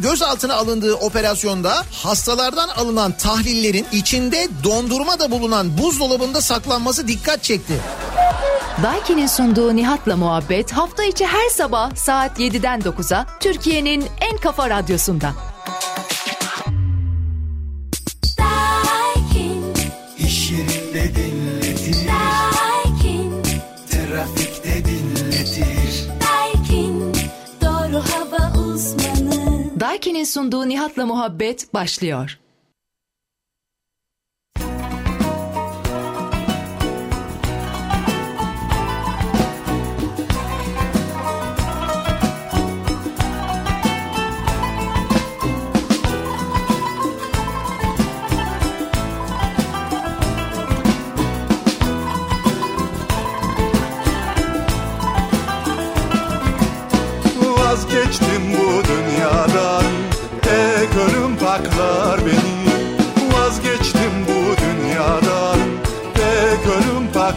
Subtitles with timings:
[0.00, 7.74] gözaltına alındığı operasyonda hastalardan alınan tahlillerin içinde dondurma da bulunan buzdolabında saklanması dikkat çekti.
[8.82, 15.32] Daiki'nin sunduğu Nihat'la muhabbet hafta içi her sabah saat 7'den 9'a Türkiye'nin en kafa radyosunda.
[29.98, 32.38] Daiki'nin sunduğu Nihat'la muhabbet başlıyor.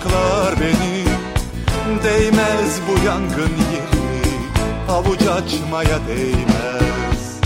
[0.02, 1.04] Ölüm paklar beni.
[2.04, 4.42] Değmez bu yangın yeri
[4.90, 7.42] Avuç açmaya değmez.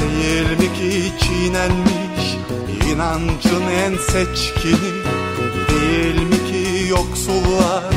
[0.00, 2.36] Değil mi ki çiğnenmiş
[2.92, 4.92] inancın en seçkini?
[5.70, 7.94] Değil mi ki yoksullar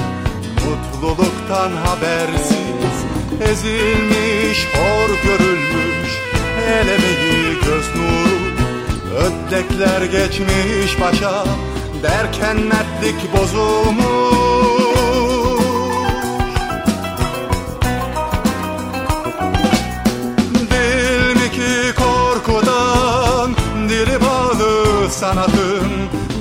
[0.66, 2.62] mutluluktan habersiz?
[3.42, 5.82] Ezilmiş, hor görülmüş
[6.72, 8.01] el emeği göz
[9.12, 11.46] nuru Ödlekler geçmiş başa
[12.04, 14.02] derken mertlik bozulmuş.
[20.72, 23.56] Değil mi ki korkudan
[23.90, 25.92] dili bağlı sanatın?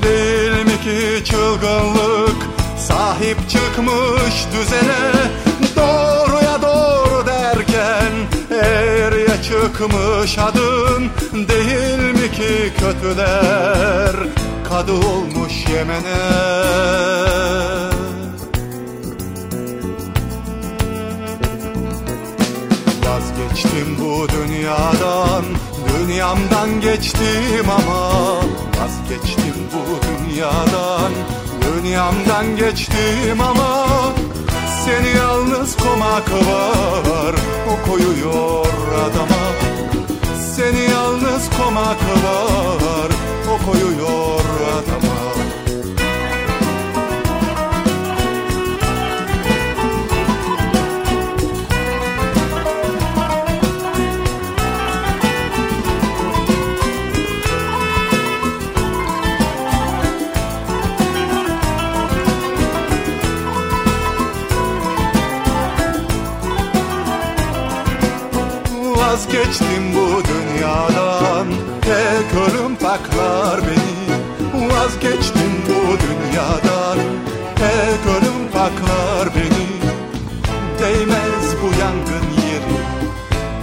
[0.02, 2.36] Değil mi ki çılgınlık
[2.78, 5.30] sahip çıkmış düzene?
[5.76, 8.12] Doğruya doğru derken
[8.50, 11.10] eğriye çıkmış adın
[11.48, 14.16] Değil mi ki kötüler
[14.68, 16.20] kadı olmuş Yemen'e.
[23.04, 25.44] Vazgeçtim bu dünyadan
[25.98, 28.10] Dünyamdan geçtim ama
[28.80, 31.12] Vazgeçtim bu dünyadan
[31.62, 33.86] Dünyamdan geçtim ama
[34.84, 37.34] Seni yalnız komak var
[37.68, 38.66] O koyuyor
[39.04, 39.40] adama.
[40.60, 41.99] Seni yalnız komak
[42.84, 43.10] var
[43.54, 44.44] O koyuyor
[44.78, 45.20] adama.
[68.96, 71.09] Vazgeçtim bu dünyadan
[72.30, 76.98] Paklar beni Vazgeçtim bu dünyadan.
[77.56, 79.66] Tek ölüm paklar beni
[80.78, 82.80] Değmez bu yangın yeri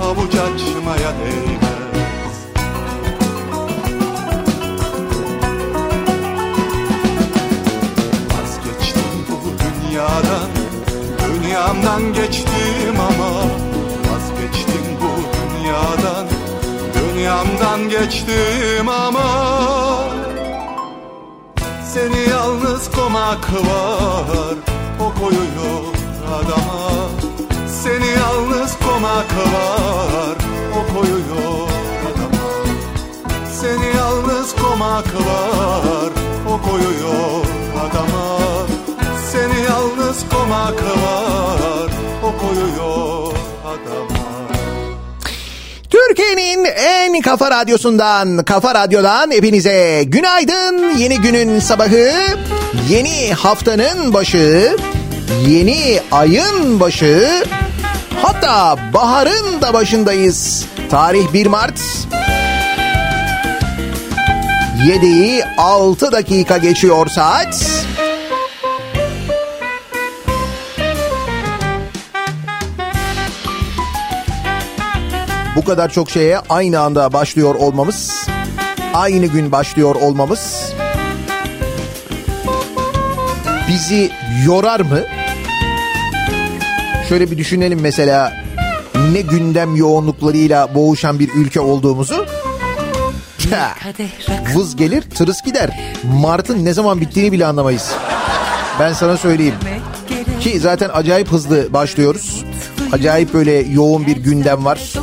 [0.02, 2.48] Avuç açmaya değmez.
[8.32, 10.50] Vazgeçtim bu dünyadan
[11.26, 13.67] Dünyamdan geçtim ama
[17.18, 19.30] Dünyamdan geçtim ama
[21.94, 24.56] Seni yalnız komak var
[25.00, 25.84] O koyuyor
[26.28, 27.10] adama.
[27.84, 30.38] Seni yalnız komak var
[30.74, 31.68] O koyuyor
[32.08, 32.50] adama.
[33.62, 36.12] Seni yalnız komak var
[36.48, 37.46] O koyuyor
[37.80, 38.40] adama.
[39.32, 41.92] Seni yalnız komak var
[42.24, 43.34] O koyuyor
[43.66, 44.17] adama
[46.18, 50.98] Türkiye'nin en kafa radyosundan, kafa radyodan hepinize günaydın.
[50.98, 52.12] Yeni günün sabahı,
[52.90, 54.76] yeni haftanın başı,
[55.48, 57.44] yeni ayın başı.
[58.22, 60.66] Hatta baharın da başındayız.
[60.90, 61.80] Tarih 1 Mart.
[64.88, 67.66] 7'yi 6 dakika geçiyor saat.
[75.58, 78.28] Bu kadar çok şeye aynı anda başlıyor olmamız,
[78.94, 80.74] aynı gün başlıyor olmamız
[83.68, 84.12] bizi
[84.46, 85.00] yorar mı?
[87.10, 88.34] Şöyle bir düşünelim mesela
[89.12, 92.26] ne gündem yoğunluklarıyla boğuşan bir ülke olduğumuzu.
[93.52, 93.74] Ha,
[94.56, 95.80] Vız gelir tırıs gider.
[96.04, 97.92] Mart'ın ne zaman bittiğini bile anlamayız.
[98.80, 99.56] Ben sana söyleyeyim.
[100.40, 102.46] Ki zaten acayip hızlı başlıyoruz.
[102.92, 104.94] Acayip böyle yoğun bir gündem var.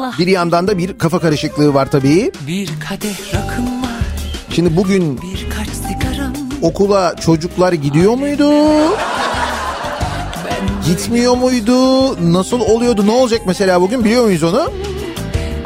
[0.00, 2.32] Allah Bir yandan da bir kafa karışıklığı var tabii.
[2.46, 3.90] Bir kadeh rakım var
[4.50, 5.20] Şimdi bugün
[6.62, 8.50] okula çocuklar gidiyor muydu?
[10.86, 12.32] Gitmiyor muydu?
[12.32, 13.06] Nasıl oluyordu?
[13.06, 14.70] Ne olacak mesela bugün biliyor muyuz onu?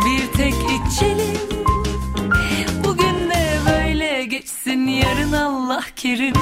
[0.06, 1.34] Bir tek içelim
[2.84, 6.34] Bugün de böyle geçsin yarın Allah kerim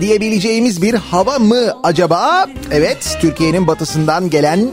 [0.00, 2.46] diyebileceğimiz bir hava mı acaba?
[2.70, 4.70] Evet, Türkiye'nin batısından gelen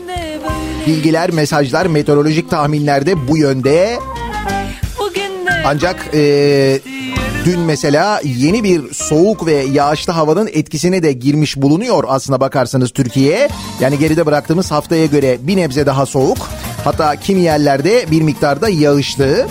[0.87, 3.99] bilgiler, mesajlar, meteorolojik tahminlerde bu yönde.
[5.65, 6.79] Ancak eee,
[7.45, 13.49] dün mesela yeni bir soğuk ve yağışlı havanın etkisine de girmiş bulunuyor aslına bakarsanız Türkiye.
[13.79, 16.37] Yani geride bıraktığımız haftaya göre bir nebze daha soğuk.
[16.83, 19.47] Hatta kimi yerlerde bir miktarda yağışlı.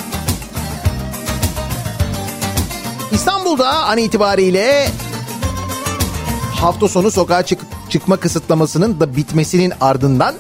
[3.13, 4.89] İstanbul'da an itibariyle
[6.61, 7.61] hafta sonu sokağa çık-
[7.91, 10.35] çıkma kısıtlamasının da bitmesinin ardından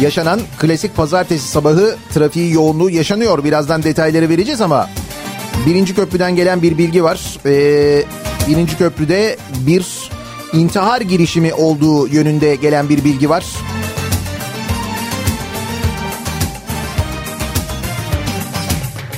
[0.00, 3.44] yaşanan klasik pazartesi sabahı trafiği yoğunluğu yaşanıyor.
[3.44, 4.90] Birazdan detayları vereceğiz ama
[5.66, 7.38] birinci köprüden gelen bir bilgi var.
[7.46, 8.04] Ee,
[8.48, 9.36] birinci köprüde
[9.66, 10.10] bir
[10.52, 13.44] intihar girişimi olduğu yönünde gelen bir bilgi var.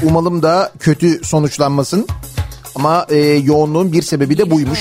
[0.03, 2.07] Umalım da kötü sonuçlanmasın.
[2.77, 4.79] Ama e, yoğunluğun bir sebebi de buymuş.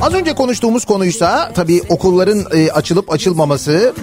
[0.00, 3.94] Az önce konuştuğumuz konuysa tabii okulların e, açılıp açılmaması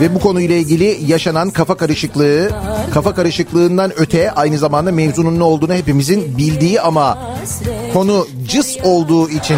[0.00, 2.50] ve bu konuyla ilgili yaşanan kafa karışıklığı,
[2.94, 7.18] kafa karışıklığından öte aynı zamanda mevzunun ne olduğunu hepimizin bildiği ama
[7.92, 9.56] konu cıs olduğu için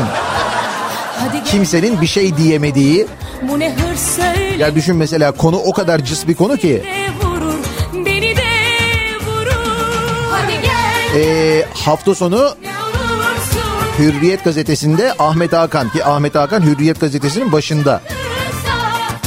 [1.44, 3.06] kimsenin bir şey diyemediği.
[4.58, 6.82] Ya düşün mesela konu o kadar cıs bir konu ki
[11.16, 12.54] e, hafta sonu
[13.98, 18.00] Hürriyet gazetesinde Ahmet Hakan ki Ahmet Hakan Hürriyet gazetesinin başında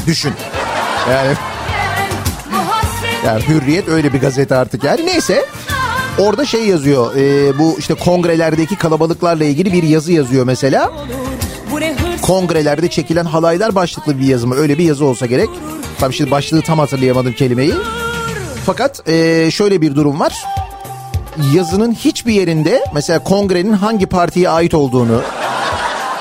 [0.08, 0.34] düşün.
[1.10, 1.34] Yani
[3.26, 5.06] Yani Hürriyet öyle bir gazete artık yani.
[5.06, 5.46] Neyse
[6.18, 7.16] orada şey yazıyor.
[7.16, 10.92] e, bu işte kongrelerdeki kalabalıklarla ilgili bir yazı yazıyor mesela.
[12.22, 14.56] Kongrelerde çekilen halaylar başlıklı bir yazı mı?
[14.56, 15.50] Öyle bir yazı olsa gerek.
[16.00, 17.74] Tabii şimdi başlığı tam hatırlayamadım kelimeyi.
[18.66, 20.34] Fakat e, şöyle bir durum var.
[21.54, 25.22] Yazının hiçbir yerinde mesela kongrenin hangi partiye ait olduğunu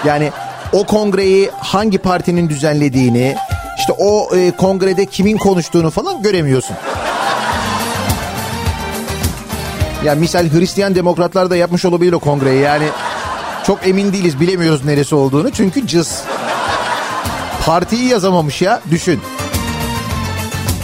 [0.05, 0.31] yani
[0.73, 3.37] o kongreyi hangi partinin düzenlediğini
[3.79, 6.77] işte o e, kongrede kimin konuştuğunu falan göremiyorsun.
[10.05, 12.87] Ya misal Hristiyan demokratlar da yapmış olabilir o kongreyi yani
[13.67, 16.23] çok emin değiliz bilemiyoruz neresi olduğunu çünkü cız.
[17.67, 19.21] Partiyi yazamamış ya düşün.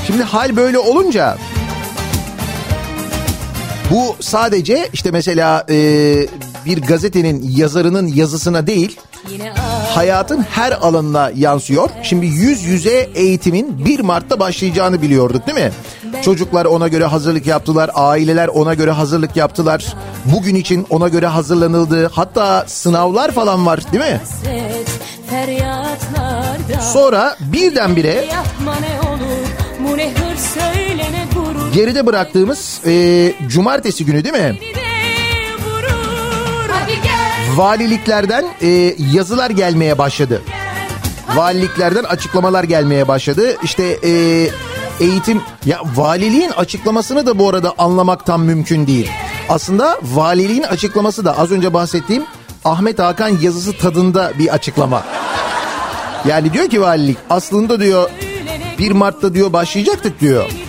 [0.06, 1.36] Şimdi hal böyle olunca
[3.90, 5.74] bu sadece işte mesela e,
[6.66, 9.00] bir gazetenin yazarının yazısına değil
[9.94, 11.90] hayatın her alanına yansıyor.
[12.02, 15.72] Şimdi yüz yüze eğitimin 1 Mart'ta başlayacağını biliyorduk değil mi?
[16.22, 19.94] Çocuklar ona göre hazırlık yaptılar, aileler ona göre hazırlık yaptılar.
[20.24, 22.10] Bugün için ona göre hazırlanıldı.
[22.12, 24.20] Hatta sınavlar falan var değil mi?
[26.80, 28.28] Sonra birdenbire
[29.80, 31.15] bu ne hır söylene
[31.76, 34.58] geride bıraktığımız e, cumartesi günü değil mi?
[37.56, 40.42] Valiliklerden e, yazılar gelmeye başladı.
[41.34, 43.56] Valiliklerden açıklamalar gelmeye başladı.
[43.62, 44.10] İşte e,
[45.00, 49.10] eğitim ya valiliğin açıklamasını da bu arada anlamak tam mümkün değil.
[49.48, 52.24] Aslında valiliğin açıklaması da az önce bahsettiğim
[52.64, 55.04] Ahmet Hakan yazısı tadında bir açıklama.
[56.28, 58.10] Yani diyor ki valilik aslında diyor
[58.78, 60.65] 1 Mart'ta diyor başlayacaktık diyor.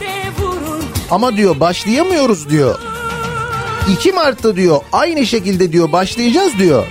[1.11, 2.79] Ama diyor başlayamıyoruz diyor.
[3.91, 6.87] 2 Mart'ta diyor aynı şekilde diyor başlayacağız diyor.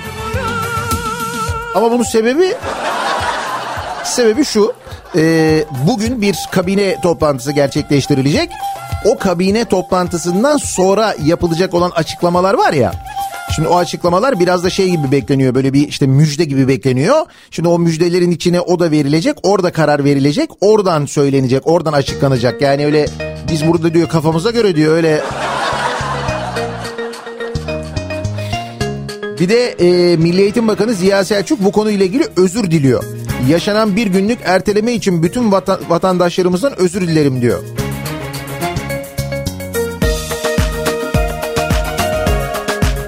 [1.75, 2.55] Ama bunun sebebi
[4.05, 4.73] sebebi şu.
[5.17, 8.51] e, bugün bir kabine toplantısı gerçekleştirilecek.
[9.05, 12.93] O kabine toplantısından sonra yapılacak olan açıklamalar var ya.
[13.55, 15.55] Şimdi o açıklamalar biraz da şey gibi bekleniyor.
[15.55, 17.27] Böyle bir işte müjde gibi bekleniyor.
[17.51, 19.37] Şimdi o müjdelerin içine o da verilecek.
[19.43, 20.51] Orada karar verilecek.
[20.61, 21.67] Oradan söylenecek.
[21.67, 22.63] Oradan açıklanacak.
[22.63, 23.07] Yani öyle
[23.51, 25.23] biz burada diyor kafamıza göre diyor öyle
[29.41, 33.05] Bir de e, Milli Eğitim Bakanı Ziya Selçuk bu konuyla ilgili özür diliyor.
[33.49, 37.63] Yaşanan bir günlük erteleme için bütün vatan, vatandaşlarımızdan özür dilerim diyor.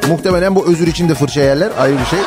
[0.09, 2.19] Muhtemelen bu özür için de fırça yerler ayrı bir şey.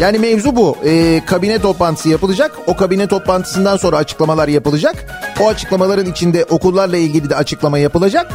[0.00, 0.76] Yani mevzu bu.
[0.84, 2.52] Ee, kabine toplantısı yapılacak.
[2.66, 5.22] O kabine toplantısından sonra açıklamalar yapılacak.
[5.40, 8.32] O açıklamaların içinde okullarla ilgili de açıklama yapılacak.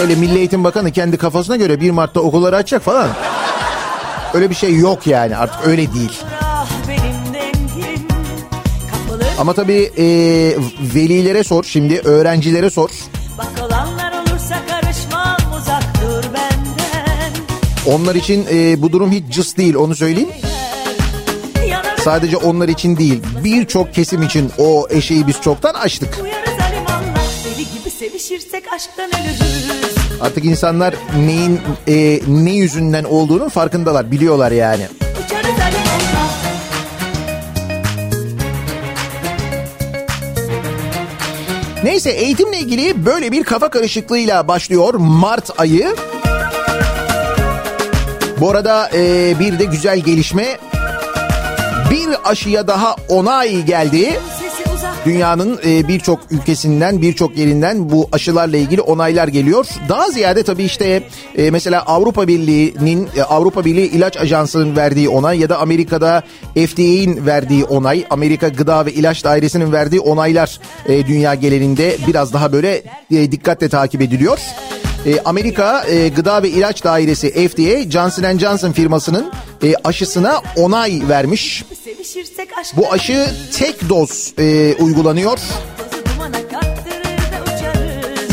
[0.00, 3.08] Öyle Milli Eğitim Bakanı kendi kafasına göre 1 Mart'ta okulları açacak falan.
[4.34, 6.22] Öyle bir şey yok yani artık öyle değil.
[9.38, 10.04] Ama tabii e,
[10.94, 12.90] velilere sor şimdi öğrencilere sor.
[17.86, 20.28] Onlar için e, bu durum hiç cız değil onu söyleyeyim.
[22.04, 26.18] Sadece onlar için değil birçok kesim için o eşeği biz çoktan açtık.
[30.20, 30.94] Artık insanlar
[31.26, 34.86] neyin e, ne yüzünden olduğunun farkındalar biliyorlar yani.
[41.84, 45.94] Neyse eğitimle ilgili böyle bir kafa karışıklığıyla başlıyor Mart ayı.
[48.40, 50.58] Bu arada e, bir de güzel gelişme.
[51.90, 54.20] Bir aşıya daha onay geldi.
[55.06, 59.66] Dünyanın e, birçok ülkesinden, birçok yerinden bu aşılarla ilgili onaylar geliyor.
[59.88, 61.02] Daha ziyade tabii işte
[61.38, 66.22] e, mesela Avrupa Birliği'nin, e, Avrupa Birliği İlaç Ajansı'nın verdiği onay ya da Amerika'da
[66.54, 72.52] FDA'in verdiği onay, Amerika Gıda ve İlaç Dairesi'nin verdiği onaylar e, dünya genelinde biraz daha
[72.52, 74.38] böyle e, dikkatle takip ediliyor.
[75.06, 79.32] E, Amerika e, Gıda ve İlaç Dairesi FDA Johnson Johnson firmasının
[79.62, 81.64] e, aşısına onay vermiş.
[82.76, 84.34] Bu aşı tek doz
[84.78, 85.38] uygulanıyor.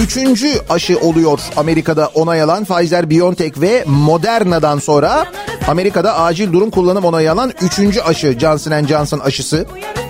[0.03, 5.25] Üçüncü aşı oluyor Amerika'da onay alan Pfizer-BioNTech ve Moderna'dan sonra
[5.67, 9.57] Amerika'da acil durum kullanım onayı alan üçüncü aşı Johnson Johnson aşısı.
[9.75, 10.00] Yüzde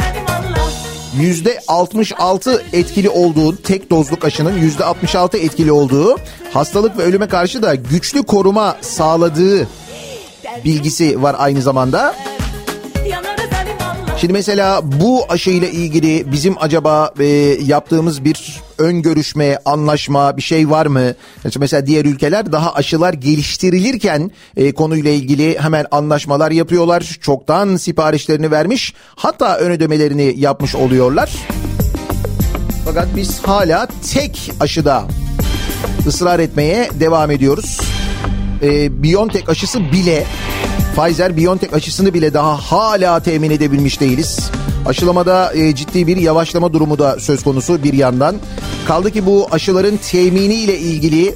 [1.68, 6.18] 66 etkili olduğu tek dozluk aşının yüzde 66 etkili olduğu
[6.53, 9.68] hastalık ve ölüme karşı da güçlü koruma sağladığı
[10.65, 12.15] bilgisi var aynı zamanda.
[14.21, 17.25] Şimdi mesela bu aşıyla ilgili bizim acaba e,
[17.65, 21.13] yaptığımız bir ön görüşme, anlaşma bir şey var mı?
[21.59, 27.17] Mesela diğer ülkeler daha aşılar geliştirilirken e, konuyla ilgili hemen anlaşmalar yapıyorlar.
[27.21, 31.31] Çoktan siparişlerini vermiş hatta ön ödemelerini yapmış oluyorlar.
[32.85, 35.03] Fakat biz hala tek aşıda
[36.07, 37.79] ısrar etmeye devam ediyoruz.
[38.63, 40.23] Ee, BioNTech aşısı bile
[40.95, 44.51] Pfizer BioNTech aşısını bile daha hala temin edebilmiş değiliz.
[44.86, 48.36] Aşılamada e, ciddi bir yavaşlama durumu da söz konusu bir yandan.
[48.88, 51.36] Kaldı ki bu aşıların temini ile ilgili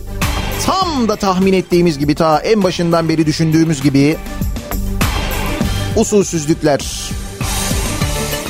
[0.65, 4.17] tam da tahmin ettiğimiz gibi ta en başından beri düşündüğümüz gibi
[5.95, 7.09] usulsüzlükler,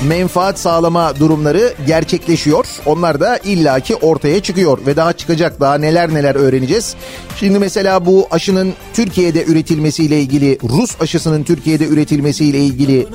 [0.03, 2.65] menfaat sağlama durumları gerçekleşiyor.
[2.85, 6.95] Onlar da illaki ortaya çıkıyor ve daha çıkacak daha neler neler öğreneceğiz.
[7.39, 13.07] Şimdi mesela bu aşının Türkiye'de üretilmesiyle ilgili Rus aşısının Türkiye'de üretilmesiyle ilgili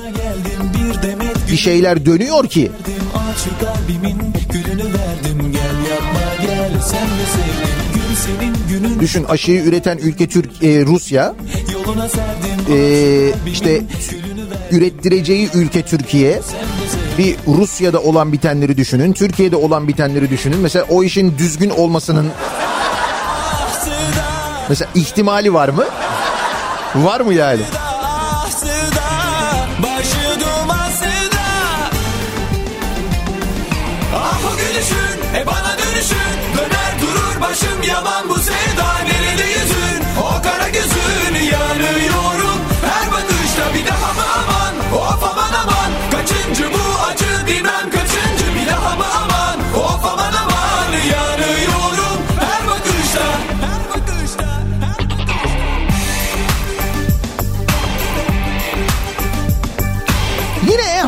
[1.51, 2.71] bir şeyler dönüyor ki
[8.99, 11.35] düşün aşıyı üreten ülke Türk e, Rusya
[12.69, 13.81] e, işte
[14.71, 16.41] ürettireceği ülke Türkiye
[17.17, 22.29] bir Rusya'da olan bitenleri düşünün Türkiye'de olan bitenleri düşünün mesela o işin düzgün olmasının
[24.69, 25.85] mesela ihtimali var mı?
[26.95, 27.61] Var mı yani?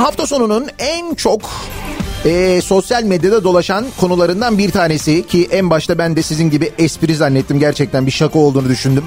[0.04, 1.42] Hafta sonunun en çok
[2.26, 7.16] e, sosyal medyada dolaşan konularından bir tanesi ki en başta ben de sizin gibi espri
[7.16, 9.04] zannettim gerçekten bir şaka olduğunu düşündüm.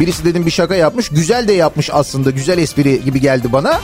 [0.00, 3.80] Birisi dedim bir şaka yapmış güzel de yapmış aslında güzel espri gibi geldi bana.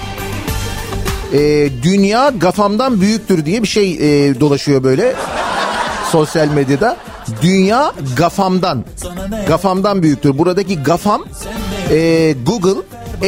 [1.33, 5.15] E, dünya gafamdan büyüktür diye bir şey e, dolaşıyor böyle
[6.13, 6.97] sosyal medyada.
[7.43, 8.85] Dünya gafamdan,
[9.49, 10.39] gafamdan büyüktür.
[10.39, 11.25] Buradaki gafam
[11.91, 12.81] e, Google,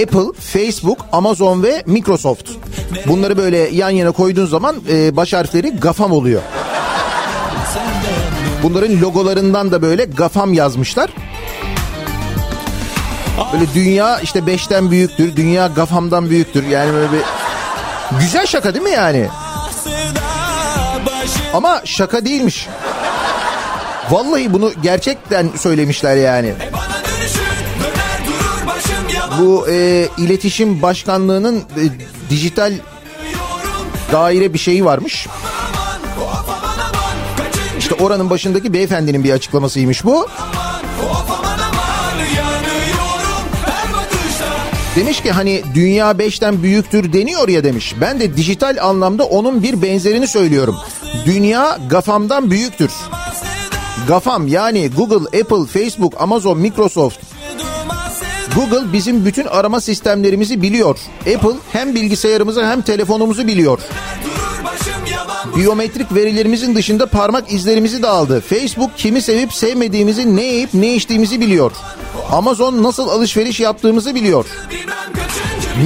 [0.02, 2.50] Apple, Facebook, Amazon ve Microsoft.
[3.06, 6.42] Bunları böyle yan yana koyduğun zaman e, baş harfleri gafam oluyor.
[8.62, 11.10] Bunların logolarından da böyle gafam yazmışlar.
[13.52, 16.66] Böyle dünya işte beşten büyüktür, dünya gafamdan büyüktür.
[16.66, 17.20] Yani böyle bir
[18.20, 19.28] güzel şaka değil mi yani?
[21.54, 22.68] Ama şaka değilmiş.
[24.10, 26.46] Vallahi bunu gerçekten söylemişler yani.
[26.48, 26.94] Yaman
[29.40, 31.82] Bu e, iletişim başkanlığının e,
[32.30, 32.72] dijital
[34.12, 35.26] daire bir şeyi varmış.
[37.78, 40.28] İşte oranın başındaki beyefendinin bir açıklamasıymış bu.
[44.96, 47.94] Demiş ki hani dünya beşten büyüktür deniyor ya demiş.
[48.00, 50.76] Ben de dijital anlamda onun bir benzerini söylüyorum.
[51.26, 52.90] Dünya gafamdan büyüktür.
[54.08, 57.18] Gafam yani Google, Apple, Facebook, Amazon, Microsoft.
[58.54, 60.98] Google bizim bütün arama sistemlerimizi biliyor.
[61.20, 63.78] Apple hem bilgisayarımızı hem telefonumuzu biliyor.
[65.56, 68.40] Biyometrik verilerimizin dışında parmak izlerimizi de aldı.
[68.40, 71.72] Facebook kimi sevip sevmediğimizi, ne yiyip ne içtiğimizi biliyor.
[72.32, 74.46] Amazon nasıl alışveriş yaptığımızı biliyor.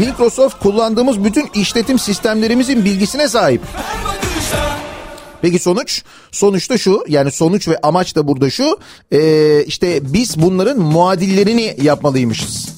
[0.01, 3.63] Microsoft kullandığımız bütün işletim sistemlerimizin bilgisine sahip.
[5.43, 6.03] Peki sonuç?
[6.33, 8.79] Sonuçta şu yani sonuç ve amaç da burada şu.
[9.13, 12.69] Ee, işte biz bunların muadillerini yapmalıymışız.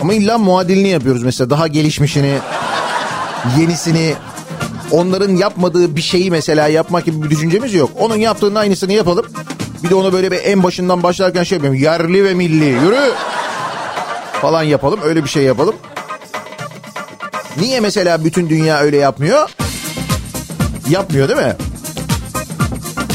[0.00, 2.38] Ama illa muadilini yapıyoruz mesela daha gelişmişini,
[3.58, 4.14] yenisini.
[4.90, 7.90] Onların yapmadığı bir şeyi mesela yapmak gibi bir düşüncemiz yok.
[7.98, 9.26] Onun yaptığının aynısını yapalım.
[9.84, 11.82] Bir de onu böyle bir en başından başlarken şey yapayım.
[11.82, 13.12] Yerli ve milli yürü
[14.32, 15.00] falan yapalım.
[15.02, 15.74] Öyle bir şey yapalım.
[17.60, 19.50] Niye mesela bütün dünya öyle yapmıyor?
[20.88, 21.56] Yapmıyor değil mi?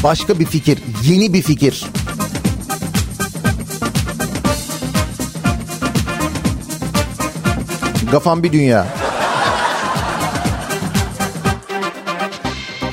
[0.03, 1.85] Başka bir fikir, yeni bir fikir.
[8.11, 8.87] Gafan bir dünya.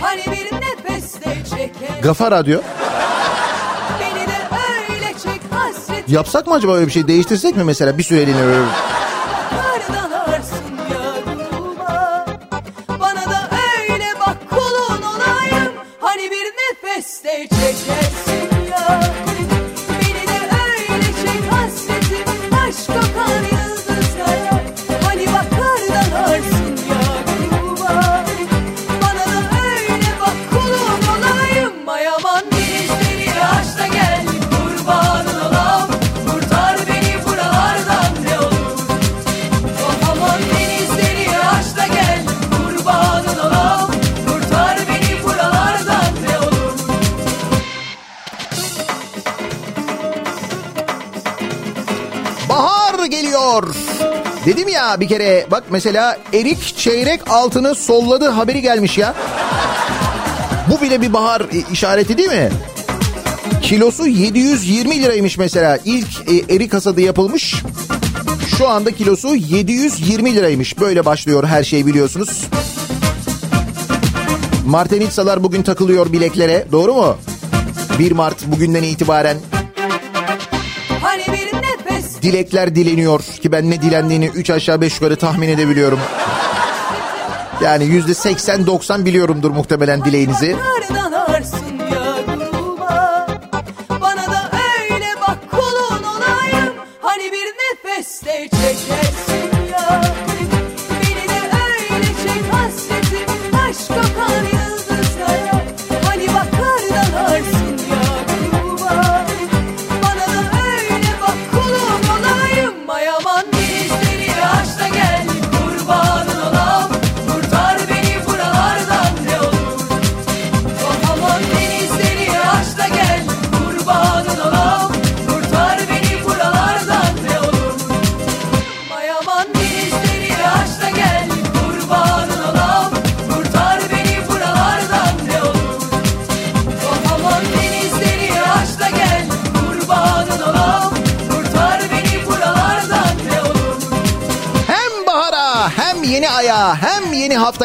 [0.00, 0.22] Hani
[2.02, 2.60] Gafa Radyo.
[5.24, 5.40] Çek
[6.08, 7.08] Yapsak mı acaba öyle bir şey?
[7.08, 8.64] Değiştirsek mi mesela bir süreliğine böyle?
[54.46, 59.14] Dedim ya bir kere bak mesela erik çeyrek altını solladı haberi gelmiş ya.
[60.70, 62.50] Bu bile bir bahar işareti değil mi?
[63.62, 65.78] Kilosu 720 liraymış mesela.
[65.84, 67.62] İlk e, erik hasadı yapılmış.
[68.58, 70.80] Şu anda kilosu 720 liraymış.
[70.80, 72.44] Böyle başlıyor her şey biliyorsunuz.
[74.66, 76.66] Martenitsalar bugün takılıyor bileklere.
[76.72, 77.16] Doğru mu?
[77.98, 79.36] 1 Mart bugünden itibaren
[82.22, 85.98] dilekler dileniyor ki ben ne dilendiğini 3 aşağı 5 yukarı tahmin edebiliyorum.
[87.62, 90.56] Yani yüzde 80-90 biliyorumdur muhtemelen dileğinizi.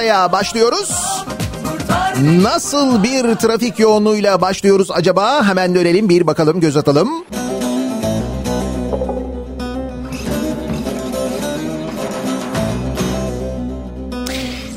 [0.06, 0.90] Haftaya başlıyoruz.
[2.42, 5.48] Nasıl bir trafik yoğunluğuyla başlıyoruz acaba?
[5.48, 7.10] Hemen dönelim bir bakalım göz atalım.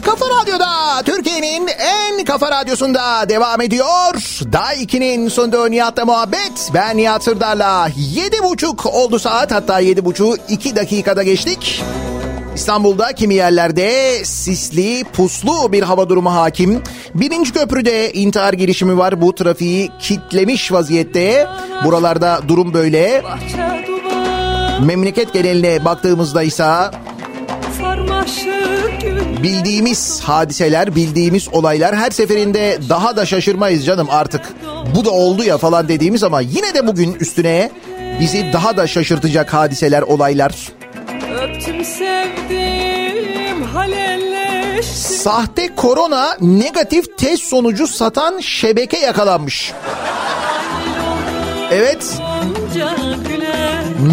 [0.04, 4.14] Kafa Radyo'da Türkiye'nin en kafa radyosunda devam ediyor.
[4.52, 6.70] Day 2'nin sonunda Nihat'la muhabbet.
[6.74, 11.82] Ben Nihat Sırdar'la 7.30 oldu saat hatta 7.30 2 dakikada geçtik.
[12.58, 16.82] İstanbul'da kimi yerlerde sisli, puslu bir hava durumu hakim.
[17.14, 19.20] Birinci köprüde intihar girişimi var.
[19.20, 21.46] Bu trafiği kitlemiş vaziyette.
[21.84, 23.22] Buralarda durum böyle.
[24.84, 26.64] Memleket geneline baktığımızda ise
[29.42, 34.42] bildiğimiz hadiseler, bildiğimiz olaylar her seferinde daha da şaşırmayız canım artık.
[34.94, 37.70] Bu da oldu ya falan dediğimiz ama yine de bugün üstüne
[38.20, 40.77] bizi daha da şaşırtacak hadiseler, olaylar.
[44.98, 49.72] Sahte korona negatif test sonucu satan şebeke yakalanmış.
[51.70, 52.20] Evet,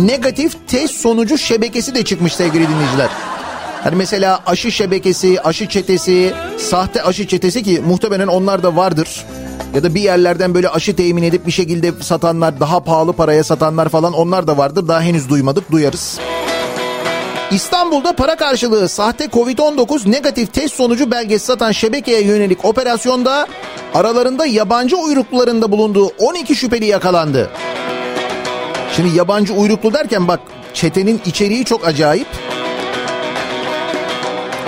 [0.01, 3.09] negatif test sonucu şebekesi de çıkmış sevgili dinleyiciler.
[3.83, 9.25] Hani mesela aşı şebekesi, aşı çetesi, sahte aşı çetesi ki muhtemelen onlar da vardır.
[9.75, 13.89] Ya da bir yerlerden böyle aşı temin edip bir şekilde satanlar, daha pahalı paraya satanlar
[13.89, 14.87] falan onlar da vardır.
[14.87, 16.19] Daha henüz duymadık, duyarız.
[17.51, 23.47] İstanbul'da para karşılığı sahte Covid-19 negatif test sonucu belgesi satan şebekeye yönelik operasyonda
[23.93, 27.49] aralarında yabancı uyruklularında bulunduğu 12 şüpheli yakalandı.
[28.95, 30.39] Şimdi yabancı uyruklu derken bak
[30.73, 32.27] çetenin içeriği çok acayip.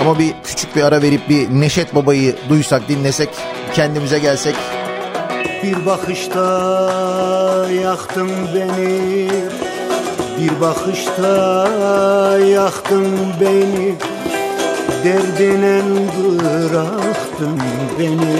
[0.00, 3.28] Ama bir küçük bir ara verip bir Neşet Baba'yı duysak dinlesek
[3.74, 4.54] kendimize gelsek.
[5.62, 6.46] Bir bakışta
[7.84, 9.28] yaktın beni
[10.40, 13.06] Bir bakışta yaktın
[13.40, 13.94] beni
[15.04, 15.82] Derdine
[16.18, 17.60] bıraktın
[17.98, 18.38] beni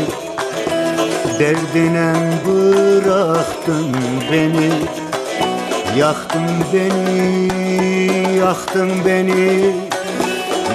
[1.38, 2.12] Derdine
[2.46, 3.96] bıraktın
[4.32, 4.70] beni
[5.96, 9.88] Yaktın beni, yaktın beni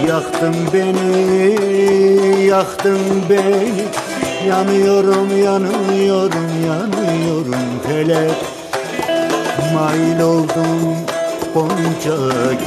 [0.07, 3.83] Yaktın beni, yaktın beni.
[4.47, 7.55] Yanıyorum, yanıyorum, yanıyorum
[7.87, 8.31] hele.
[9.73, 11.12] Mail oldum
[11.53, 12.15] Gonca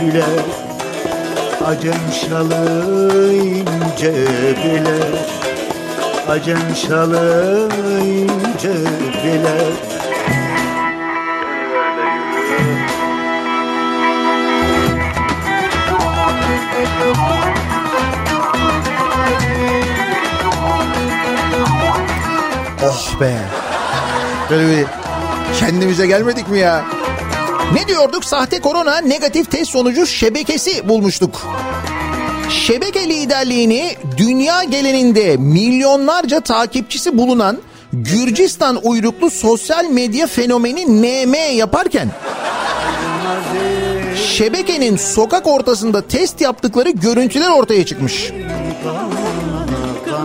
[0.01, 0.25] güle
[1.66, 4.12] Acem şalı ince
[4.64, 4.99] bile
[6.29, 7.68] Acem şalı
[8.03, 8.75] ince
[9.25, 9.59] bile
[22.85, 23.33] Oh be.
[24.51, 24.87] Böyle bir
[25.61, 26.85] kendimize gelmedik mi ya?
[27.75, 28.25] Ne diyorduk?
[28.25, 31.43] Sahte korona negatif test sonucu şebekesi bulmuştuk.
[32.51, 37.59] Şebeke liderliğini dünya geleninde milyonlarca takipçisi bulunan
[37.93, 42.11] Gürcistan uyruklu sosyal medya fenomeni NM yaparken
[44.37, 48.33] şebekenin sokak ortasında test yaptıkları görüntüler ortaya çıkmış.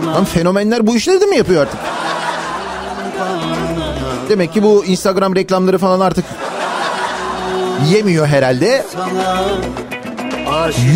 [0.06, 1.80] Lan fenomenler bu işleri de mi yapıyor artık?
[4.28, 6.24] Demek ki bu Instagram reklamları falan artık
[7.90, 8.84] yemiyor herhalde.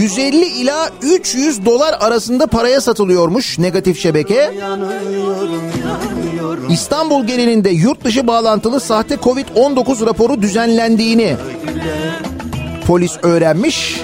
[0.01, 4.55] 150 ila 300 dolar arasında paraya satılıyormuş negatif şebeke.
[6.71, 11.37] İstanbul genelinde yurt dışı bağlantılı sahte Covid-19 raporu düzenlendiğini
[12.87, 14.01] polis öğrenmiş.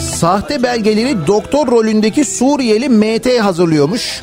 [0.00, 4.22] Sahte belgeleri doktor rolündeki Suriyeli MT hazırlıyormuş.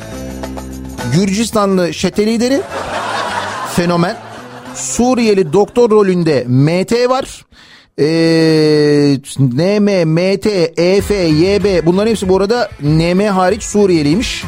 [1.14, 2.60] Gürcistanlı şete lideri
[3.76, 4.31] fenomen.
[4.74, 7.44] Suriyeli doktor rolünde MT var.
[7.98, 14.44] Ee, NM, MT, EF, YB bunların hepsi bu arada NM hariç Suriyeliymiş.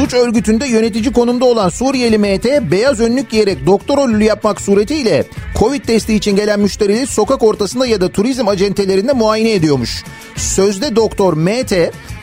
[0.00, 5.24] Suç örgütünde yönetici konumda olan Suriyeli MT beyaz önlük giyerek doktor rolü yapmak suretiyle
[5.58, 10.04] Covid testi için gelen müşterileri sokak ortasında ya da turizm acentelerinde muayene ediyormuş.
[10.36, 11.72] Sözde doktor MT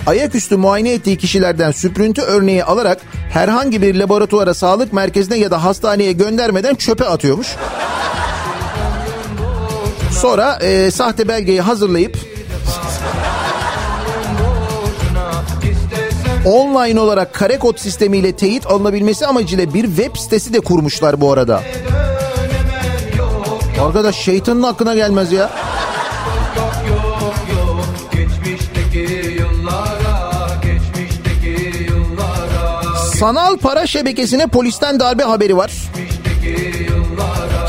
[0.08, 3.02] ayaküstü muayene ettiği kişilerden süprüntü örneği alarak
[3.34, 7.48] herhangi bir laboratuvara, sağlık merkezine ya da hastaneye göndermeden çöpe atıyormuş.
[10.12, 12.18] Sonra e, sahte belgeyi hazırlayıp
[16.48, 21.64] online olarak kare kod sistemiyle teyit alınabilmesi amacıyla bir web sitesi de kurmuşlar bu arada.
[23.82, 25.50] Arkadaş şeytanın aklına gelmez ya.
[33.20, 35.72] Sanal para şebekesine polisten darbe haberi var.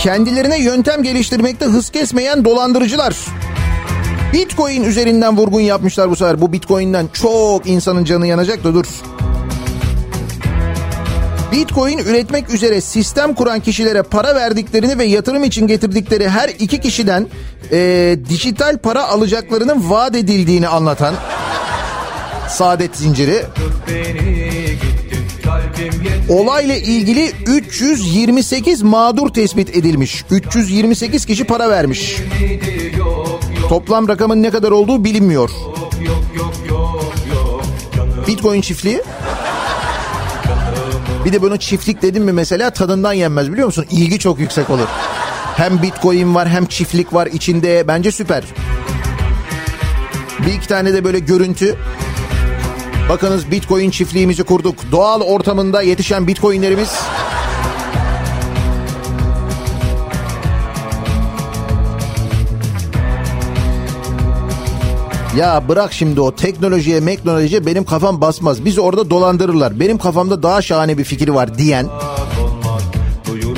[0.00, 3.16] Kendilerine yöntem geliştirmekte hız kesmeyen dolandırıcılar.
[4.32, 6.40] Bitcoin üzerinden vurgun yapmışlar bu sefer.
[6.40, 8.86] Bu Bitcoin'den çok insanın canı yanacak da dur.
[11.52, 17.26] Bitcoin üretmek üzere sistem kuran kişilere para verdiklerini ve yatırım için getirdikleri her iki kişiden
[17.72, 21.14] e, dijital para alacaklarının vaat edildiğini anlatan
[22.48, 23.44] saadet zinciri.
[26.28, 30.24] Olayla ilgili 328 mağdur tespit edilmiş.
[30.30, 32.16] 328 kişi para vermiş.
[33.68, 35.50] Toplam rakamın ne kadar olduğu bilinmiyor.
[38.26, 39.02] Bitcoin çiftliği.
[41.24, 43.86] Bir de bunu çiftlik dedim mi mesela tadından yenmez biliyor musun?
[43.90, 44.86] İlgi çok yüksek olur.
[45.56, 48.44] Hem bitcoin var hem çiftlik var içinde bence süper.
[50.46, 51.76] Bir iki tane de böyle görüntü.
[53.08, 54.74] Bakınız bitcoin çiftliğimizi kurduk.
[54.92, 56.90] Doğal ortamında yetişen bitcoinlerimiz
[65.36, 68.64] Ya bırak şimdi o teknolojiye teknolojiye benim kafam basmaz.
[68.64, 69.80] Bizi orada dolandırırlar.
[69.80, 71.86] Benim kafamda daha şahane bir fikir var diyen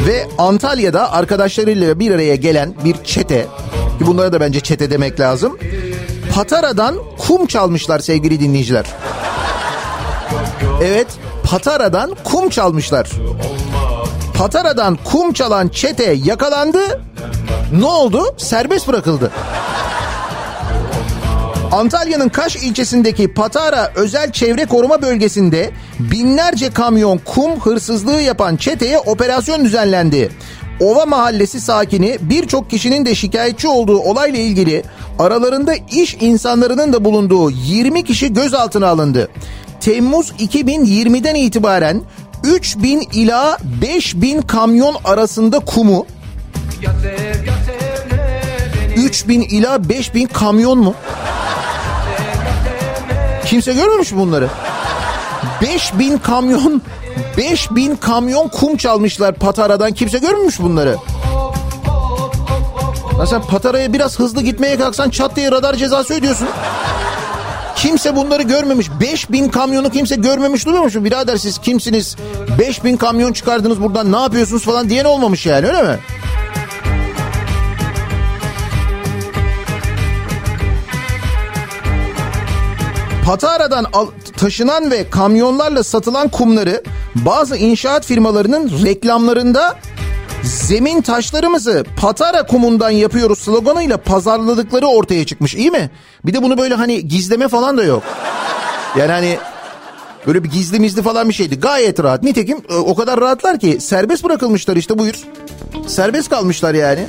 [0.06, 3.46] ve Antalya'da arkadaşlarıyla bir araya gelen bir çete
[4.00, 5.58] ki bunlara da bence çete demek lazım.
[6.34, 8.86] Patara'dan kum çalmışlar sevgili dinleyiciler.
[10.80, 11.06] Evet
[11.44, 13.08] Patara'dan kum çalmışlar.
[14.38, 17.02] Patara'dan kum çalan çete yakalandı.
[17.72, 18.34] Ne oldu?
[18.36, 19.30] Serbest bırakıldı.
[21.72, 29.64] Antalya'nın Kaş ilçesindeki Patara Özel Çevre Koruma Bölgesi'nde binlerce kamyon kum hırsızlığı yapan çeteye operasyon
[29.64, 30.30] düzenlendi.
[30.80, 34.82] Ova Mahallesi sakini birçok kişinin de şikayetçi olduğu olayla ilgili
[35.18, 39.28] aralarında iş insanlarının da bulunduğu 20 kişi gözaltına alındı.
[39.80, 42.02] Temmuz 2020'den itibaren
[42.44, 46.06] 3000 ila 5000 kamyon arasında kumu
[48.96, 50.94] 3000 ila 5000 kamyon mu?
[53.46, 54.48] Kimse görmemiş mi bunları?
[55.62, 56.82] 5000 kamyon
[57.36, 59.92] 5000 kamyon kum çalmışlar Patara'dan.
[59.92, 60.96] Kimse görmemiş bunları.
[63.18, 66.48] Ya sen Patara'ya biraz hızlı gitmeye kalksan çat diye radar cezası ödüyorsun.
[67.82, 68.90] Kimse bunları görmemiş.
[69.00, 71.04] 5000 kamyonu kimse görmemiş duymamış mı?
[71.04, 72.16] Birader siz kimsiniz?
[72.58, 75.98] 5000 kamyon çıkardınız buradan ne yapıyorsunuz falan diyen olmamış yani öyle mi?
[83.26, 83.86] Patara'dan
[84.36, 86.82] taşınan ve kamyonlarla satılan kumları
[87.14, 89.78] bazı inşaat firmalarının reklamlarında
[90.50, 95.90] zemin taşlarımızı Patara kumundan yapıyoruz sloganıyla pazarladıkları ortaya çıkmış iyi mi?
[96.24, 98.02] Bir de bunu böyle hani gizleme falan da yok.
[98.98, 99.38] Yani hani
[100.26, 101.60] böyle bir gizli mizli falan bir şeydi.
[101.60, 102.22] Gayet rahat.
[102.22, 105.14] Nitekim e, o kadar rahatlar ki serbest bırakılmışlar işte buyur.
[105.86, 107.06] Serbest kalmışlar yani.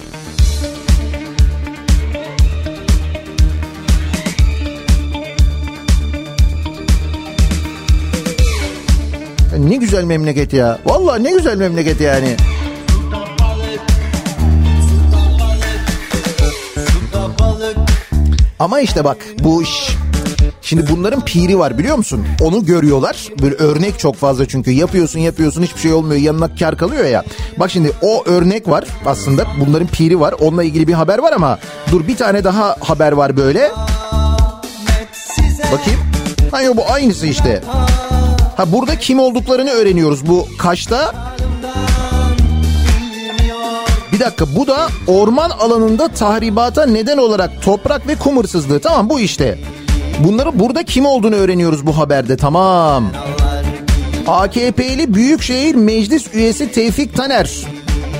[9.57, 10.79] Ne güzel memleket ya.
[10.85, 12.35] Vallahi ne güzel memleket yani.
[18.61, 19.97] Ama işte bak bu iş
[20.61, 22.25] Şimdi bunların piri var biliyor musun?
[22.41, 23.27] Onu görüyorlar.
[23.41, 27.23] Böyle örnek çok fazla çünkü yapıyorsun yapıyorsun hiçbir şey olmuyor yanına kar kalıyor ya.
[27.59, 30.33] Bak şimdi o örnek var aslında bunların piri var.
[30.39, 31.59] Onunla ilgili bir haber var ama
[31.91, 33.71] dur bir tane daha haber var böyle.
[35.71, 35.99] Bakayım.
[36.51, 37.63] Hayır bu aynısı işte.
[38.57, 41.13] Ha burada kim olduklarını öğreniyoruz bu Kaş'ta.
[44.21, 48.79] Dakika bu da orman alanında tahribata neden olarak toprak ve kum hırsızlığı.
[48.79, 49.59] Tamam bu işte.
[50.19, 53.11] Bunları burada kim olduğunu öğreniyoruz bu haberde tamam.
[54.27, 57.51] AKP'li Büyükşehir Meclis Üyesi Tevfik Taner.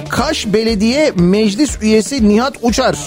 [0.10, 2.98] Kaş Belediye Meclis Üyesi Nihat Uçar.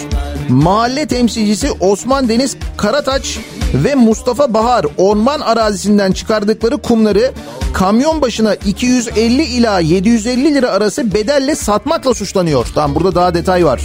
[0.48, 3.38] Mahalle temsilcisi Osman Deniz Karataç
[3.74, 7.32] ve Mustafa Bahar orman arazisinden çıkardıkları kumları
[7.72, 12.66] kamyon başına 250 ila 750 lira arası bedelle satmakla suçlanıyor.
[12.74, 13.80] Tamam burada daha detay var.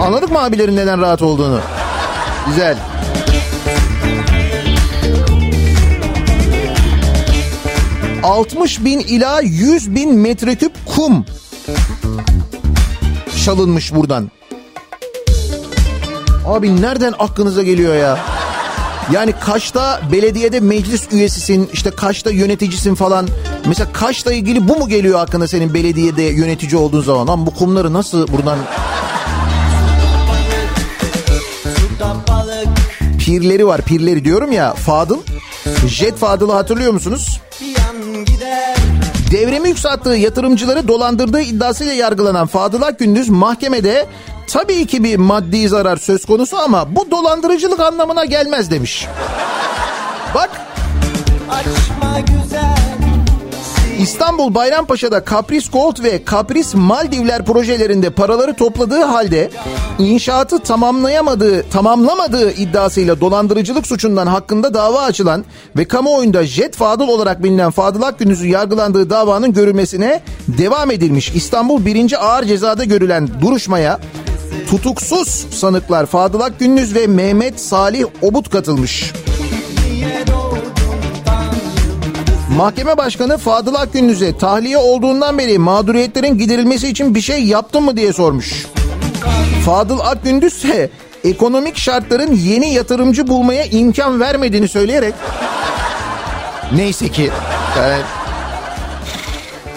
[0.00, 1.60] Anladık mı abilerin neden rahat olduğunu?
[2.46, 2.76] Güzel.
[8.22, 11.24] 60 bin ila 100 bin metreküp kum
[13.44, 14.30] çalınmış buradan.
[16.46, 18.18] Abi nereden aklınıza geliyor ya?
[19.12, 23.28] Yani Kaş'ta belediyede meclis üyesisin, işte Kaş'ta yöneticisin falan.
[23.66, 27.26] Mesela Kaş'la ilgili bu mu geliyor aklına senin belediyede yönetici olduğun zaman?
[27.26, 28.58] Lan bu kumları nasıl buradan...
[33.18, 34.74] Pirleri var, pirleri diyorum ya.
[34.74, 35.18] Fadıl,
[35.86, 37.40] Jet Fadıl'ı hatırlıyor musunuz?
[39.30, 44.06] Devremi yükselttiği yatırımcıları dolandırdığı iddiasıyla yargılanan Fadıl Akgündüz mahkemede
[44.52, 49.06] tabii ki bir maddi zarar söz konusu ama bu dolandırıcılık anlamına gelmez demiş.
[50.34, 50.50] Bak
[54.00, 59.50] İstanbul Bayrampaşa'da Kapris Gold ve Kapris Maldivler projelerinde paraları topladığı halde
[59.98, 65.44] inşaatı tamamlayamadığı, tamamlamadığı iddiasıyla dolandırıcılık suçundan hakkında dava açılan
[65.76, 71.30] ve kamuoyunda Jet Fadıl olarak bilinen Fadıl Akgündüz'ün yargılandığı davanın görülmesine devam edilmiş.
[71.34, 72.26] İstanbul 1.
[72.26, 74.00] Ağır Cezada görülen duruşmaya
[74.70, 79.12] tutuksuz sanıklar Fadıl Akgündüz ve Mehmet Salih Obut katılmış.
[82.56, 88.12] Mahkeme Başkanı Fadıl Akgündüz'e tahliye olduğundan beri mağduriyetlerin giderilmesi için bir şey yaptın mı diye
[88.12, 88.66] sormuş.
[89.64, 90.90] Fadıl Akgündüz ise
[91.24, 95.14] ekonomik şartların yeni yatırımcı bulmaya imkan vermediğini söyleyerek
[96.76, 97.30] neyse ki
[97.76, 98.02] yani,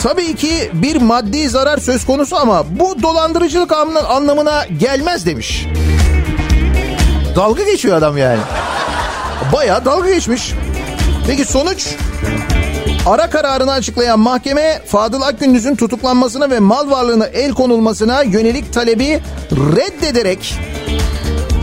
[0.03, 3.71] tabii ki bir maddi zarar söz konusu ama bu dolandırıcılık
[4.09, 5.67] anlamına gelmez demiş.
[7.35, 8.39] Dalga geçiyor adam yani.
[9.53, 10.53] Baya dalga geçmiş.
[11.27, 11.95] Peki sonuç?
[13.05, 19.19] Ara kararını açıklayan mahkeme Fadıl Akgündüz'ün tutuklanmasına ve mal varlığına el konulmasına yönelik talebi
[19.51, 20.55] reddederek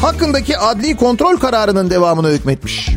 [0.02, 2.90] hakkındaki adli kontrol kararının devamını hükmetmiş.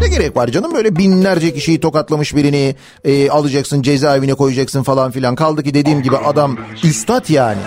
[0.00, 5.34] Ne gerek var canım böyle binlerce kişiyi tokatlamış birini e, alacaksın cezaevine koyacaksın falan filan.
[5.34, 7.60] Kaldı ki dediğim gibi adam üstad yani.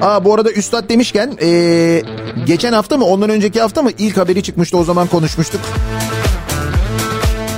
[0.00, 2.02] Aa bu arada üstad demişken ee,
[2.46, 5.60] geçen hafta mı ondan önceki hafta mı ilk haberi çıkmıştı o zaman konuşmuştuk.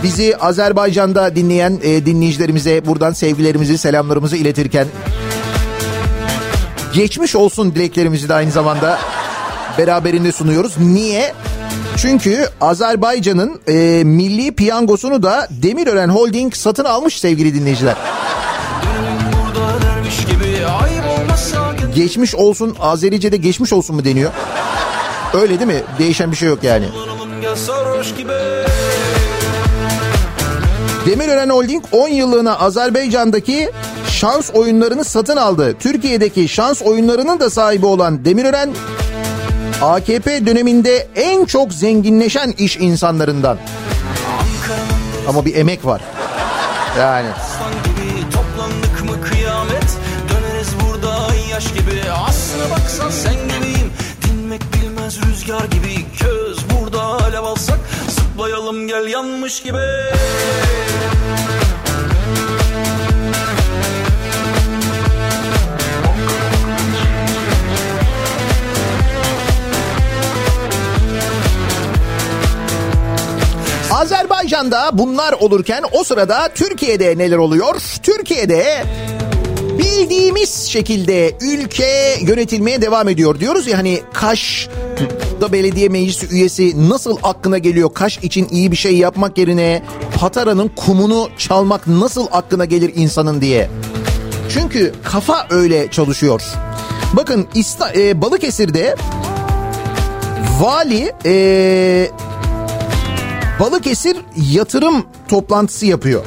[0.03, 4.87] Bizi Azerbaycan'da dinleyen e, dinleyicilerimize buradan sevgilerimizi selamlarımızı iletirken
[6.95, 8.99] geçmiş olsun dileklerimizi de aynı zamanda
[9.79, 10.79] beraberinde sunuyoruz.
[10.79, 11.35] Niye?
[11.97, 17.97] Çünkü Azerbaycan'ın e, milli piyangosunu da Demirören Holding satın almış sevgili dinleyiciler.
[21.95, 24.31] Geçmiş olsun Azerice'de geçmiş olsun mu deniyor?
[25.35, 25.83] Öyle değil mi?
[25.99, 26.87] Değişen bir şey yok yani.
[31.07, 33.71] Demirören Holding 10 yıllığına Azerbaycan'daki
[34.11, 35.75] şans oyunlarını satın aldı.
[35.81, 38.71] Türkiye'deki şans oyunlarının da sahibi olan Demirören
[39.83, 43.59] AKP döneminde en çok zenginleşen iş insanlarından.
[45.29, 46.01] Ama bir emek var.
[46.99, 47.29] Yani.
[55.27, 59.79] rüzgar gibi Köz burada alev alsak Zıplayalım gel yanmış gibi
[74.01, 77.83] Azerbaycan'da bunlar olurken o sırada Türkiye'de neler oluyor?
[78.03, 78.85] Türkiye'de
[79.79, 83.41] bildiğimiz şekilde ülke yönetilmeye devam ediyor.
[83.41, 84.69] Diyoruz ya hani Kaş
[85.41, 89.83] da belediye meclisi üyesi nasıl aklına geliyor Kaş için iyi bir şey yapmak yerine
[90.21, 93.71] Patara'nın kumunu çalmak nasıl aklına gelir insanın diye.
[94.49, 96.43] Çünkü kafa öyle çalışıyor.
[97.13, 98.97] Bakın İsta, e, Balıkesir'de
[100.61, 102.11] vali e,
[103.61, 106.25] Balıkesir yatırım toplantısı yapıyor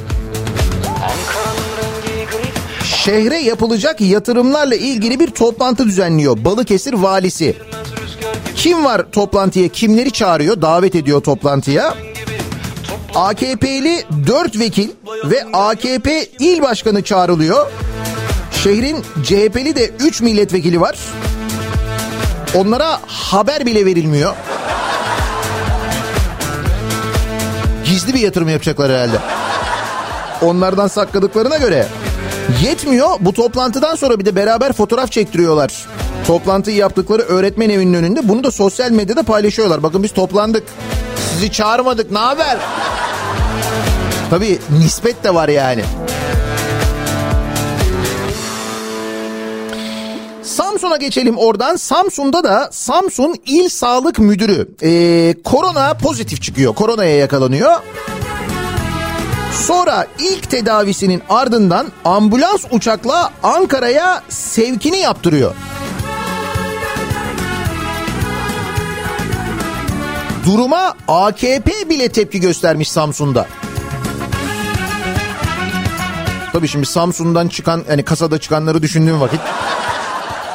[3.06, 7.56] şehre yapılacak yatırımlarla ilgili bir toplantı düzenliyor Balıkesir valisi.
[8.56, 9.68] Kim var toplantıya?
[9.68, 10.62] Kimleri çağırıyor?
[10.62, 11.96] Davet ediyor toplantıya.
[13.16, 14.90] AKP'li 4 vekil
[15.26, 17.72] ve AKP il başkanı çağrılıyor.
[18.64, 20.98] Şehrin CHP'li de 3 milletvekili var.
[22.56, 24.36] Onlara haber bile verilmiyor.
[27.94, 29.18] Gizli bir yatırım yapacaklar herhalde.
[30.42, 31.88] Onlardan sakladıklarına göre.
[32.64, 35.86] Yetmiyor bu toplantıdan sonra bir de beraber fotoğraf çektiriyorlar.
[36.28, 39.84] Toplantıyı yaptıkları öğretmen evinin önünde bunu da sosyal medyada paylaşıyorlar.
[39.84, 40.64] Bakın biz toplandık.
[41.34, 42.58] Sizi çağırmadık ne haber?
[44.30, 45.84] Tabii nispet de var yani.
[50.44, 51.76] Samsun'a geçelim oradan.
[51.76, 56.76] Samsun'da da Samsun İl Sağlık Müdürü ee, korona pozitif çıkıyor.
[56.76, 57.72] Koronaya yakalanıyor.
[59.54, 65.56] Sonra ilk tedavisinin ardından ambulans uçakla Ankara'ya sevkini yaptırıyor.
[70.46, 73.48] Duruma AKP bile tepki göstermiş Samsun'da.
[76.54, 79.40] Tabii şimdi Samsun'dan çıkan yani kasada çıkanları düşündüğüm vakit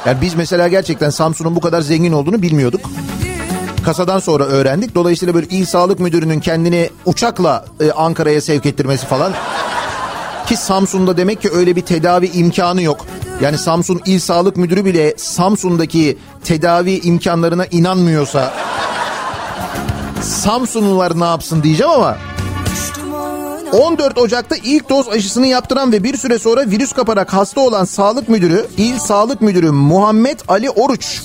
[0.07, 2.91] yani biz mesela gerçekten Samsun'un bu kadar zengin olduğunu bilmiyorduk.
[3.85, 4.95] Kasadan sonra öğrendik.
[4.95, 9.33] Dolayısıyla böyle il sağlık müdürünün kendini uçakla e, Ankara'ya sevk ettirmesi falan.
[10.47, 13.07] Ki Samsun'da demek ki öyle bir tedavi imkanı yok.
[13.41, 18.55] Yani Samsun İl Sağlık Müdürü bile Samsun'daki tedavi imkanlarına inanmıyorsa
[20.23, 22.17] Samsunlular ne yapsın diyeceğim ama
[23.73, 28.29] 14 Ocak'ta ilk doz aşısını yaptıran ve bir süre sonra virüs kaparak hasta olan sağlık
[28.29, 31.21] müdürü, il sağlık müdürü Muhammed Ali Oruç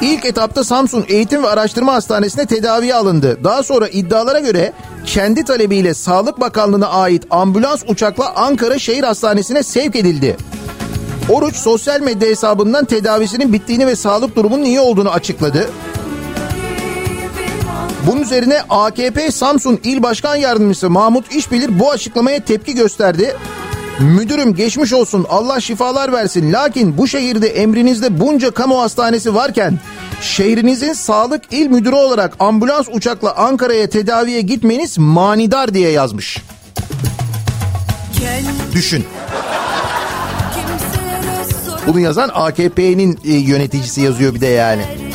[0.00, 3.44] İlk etapta Samsun Eğitim ve Araştırma Hastanesi'ne tedaviye alındı.
[3.44, 4.72] Daha sonra iddialara göre
[5.06, 10.36] kendi talebiyle Sağlık Bakanlığı'na ait ambulans uçakla Ankara Şehir Hastanesi'ne sevk edildi.
[11.28, 15.70] Oruç sosyal medya hesabından tedavisinin bittiğini ve sağlık durumunun iyi olduğunu açıkladı.
[18.06, 23.36] Bunun üzerine AKP Samsun İl Başkan Yardımcısı Mahmut İşbilir bu açıklamaya tepki gösterdi.
[24.00, 26.52] Müdürüm geçmiş olsun Allah şifalar versin.
[26.52, 29.78] Lakin bu şehirde emrinizde bunca kamu hastanesi varken
[30.22, 36.38] şehrinizin sağlık il müdürü olarak ambulans uçakla Ankara'ya tedaviye gitmeniz manidar diye yazmış.
[38.74, 39.04] Düşün.
[41.86, 45.09] Bunu yazan AKP'nin e, yöneticisi yazıyor bir de yani.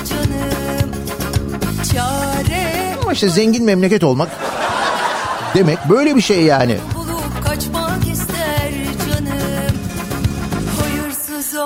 [3.15, 4.29] İşte zengin memleket olmak
[5.55, 6.77] demek böyle bir şey yani.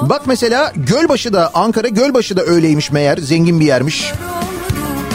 [0.01, 4.13] Bak mesela Gölbaşı da Ankara Gölbaşı da öyleymiş meğer zengin bir yermiş.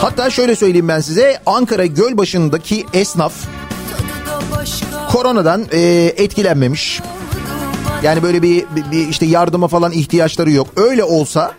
[0.01, 3.33] Hatta şöyle söyleyeyim ben size Ankara Gölbaşı'ndaki esnaf
[5.13, 5.81] koronadan e,
[6.17, 7.01] etkilenmemiş.
[8.03, 10.69] Yani böyle bir, bir, bir işte yardıma falan ihtiyaçları yok.
[10.77, 11.55] Öyle olsa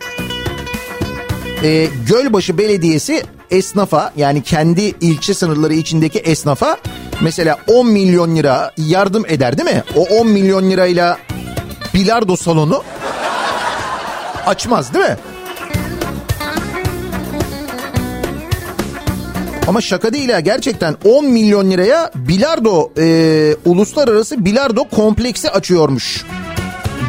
[1.62, 6.76] e, Gölbaşı Belediyesi esnafa yani kendi ilçe sınırları içindeki esnafa
[7.20, 9.82] mesela 10 milyon lira yardım eder değil mi?
[9.96, 11.18] O 10 milyon lirayla
[11.94, 12.82] bilardo salonu
[14.46, 15.16] açmaz değil mi?
[19.68, 26.24] Ama şaka değil ha gerçekten 10 milyon liraya bilardo e, uluslararası bilardo kompleksi açıyormuş.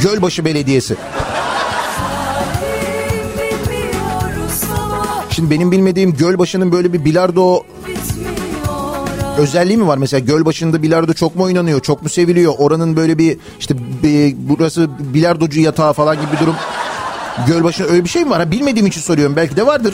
[0.04, 0.96] Gölbaşı Belediyesi.
[5.38, 7.64] Şimdi benim bilmediğim Gölbaşı'nın böyle bir bilardo
[9.38, 9.98] özelliği mi var?
[9.98, 11.82] Mesela Gölbaşı'nda bilardo çok mu oynanıyor?
[11.82, 12.54] Çok mu seviliyor?
[12.58, 16.56] Oranın böyle bir işte bir, burası bilardocu yatağı falan gibi bir durum.
[17.48, 18.40] Gölbaşı'nda öyle bir şey mi var?
[18.40, 19.36] Ha, bilmediğim için soruyorum.
[19.36, 19.94] Belki de vardır.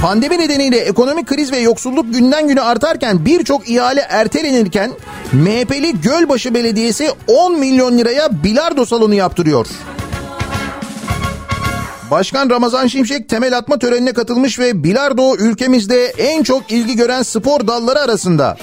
[0.00, 4.90] Pandemi nedeniyle ekonomik kriz ve yoksulluk günden güne artarken birçok ihale ertelenirken
[5.32, 9.66] MHP'li Gölbaşı Belediyesi 10 milyon liraya bilardo salonu yaptırıyor.
[12.10, 17.66] Başkan Ramazan Şimşek temel atma törenine katılmış ve bilardo ülkemizde en çok ilgi gören spor
[17.66, 18.56] dalları arasında.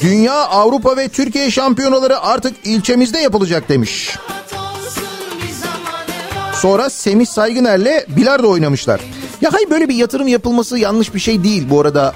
[0.00, 4.16] Dünya, Avrupa ve Türkiye şampiyonaları artık ilçemizde yapılacak demiş.
[6.54, 9.00] Sonra Semih Saygıner'le bilardo oynamışlar.
[9.40, 12.14] Ya hayır böyle bir yatırım yapılması yanlış bir şey değil bu arada.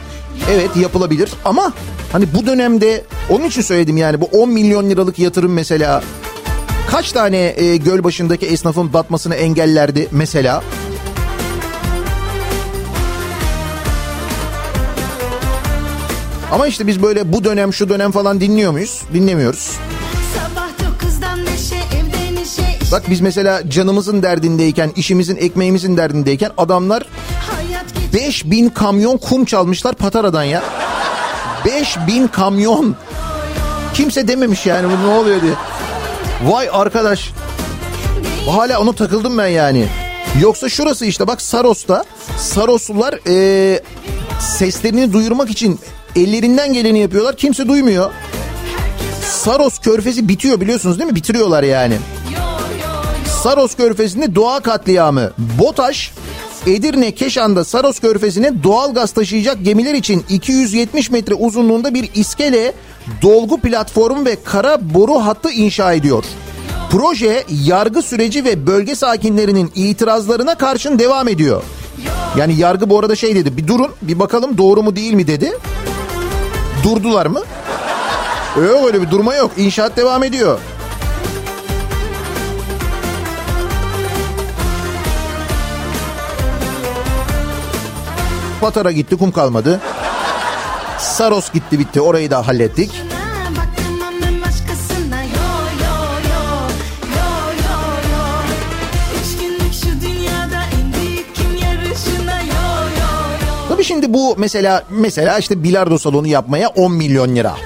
[0.51, 1.72] Evet yapılabilir ama
[2.12, 6.03] hani bu dönemde onun için söyledim yani bu 10 milyon liralık yatırım mesela
[6.91, 10.62] kaç tane e, göl başındaki esnafın batmasını engellerdi mesela?
[16.53, 19.03] Ama işte biz böyle bu dönem şu dönem falan dinliyor muyuz?
[19.14, 19.78] Dinlemiyoruz.
[22.93, 27.07] Bak biz mesela canımızın derdindeyken, işimizin, ekmeğimizin derdindeyken adamlar
[28.14, 30.62] 5000 kamyon kum çalmışlar Patara'dan ya.
[31.64, 32.96] 5000 kamyon.
[33.94, 35.52] Kimse dememiş yani bu ne oluyor diye.
[36.44, 37.30] Vay arkadaş.
[38.46, 39.86] Hala ona takıldım ben yani.
[40.40, 42.04] Yoksa şurası işte bak Saros'ta
[42.38, 43.80] Saroslular e,
[44.40, 45.80] seslerini duyurmak için
[46.16, 47.36] ellerinden geleni yapıyorlar.
[47.36, 48.11] Kimse duymuyor.
[49.30, 51.16] Saros körfezi bitiyor biliyorsunuz değil mi?
[51.16, 51.96] Bitiriyorlar yani.
[53.42, 55.30] Saros körfezinde doğa katliamı.
[55.38, 56.12] BOTAŞ
[56.66, 62.72] Edirne Keşan'da Saros körfezine doğal gaz taşıyacak gemiler için 270 metre uzunluğunda bir iskele,
[63.22, 66.24] dolgu platformu ve kara boru hattı inşa ediyor.
[66.90, 71.62] Proje yargı süreci ve bölge sakinlerinin itirazlarına karşın devam ediyor.
[72.36, 75.52] Yani yargı bu arada şey dedi bir durun bir bakalım doğru mu değil mi dedi.
[76.82, 77.42] Durdular mı?
[78.56, 79.50] Yok öyle bir durma yok.
[79.56, 80.58] İnşaat devam ediyor.
[88.61, 89.80] Patara gitti kum kalmadı.
[90.98, 92.90] Saros gitti bitti orayı da hallettik.
[103.68, 107.56] Tabii şimdi bu mesela mesela işte bilardo salonu yapmaya 10 milyon lira.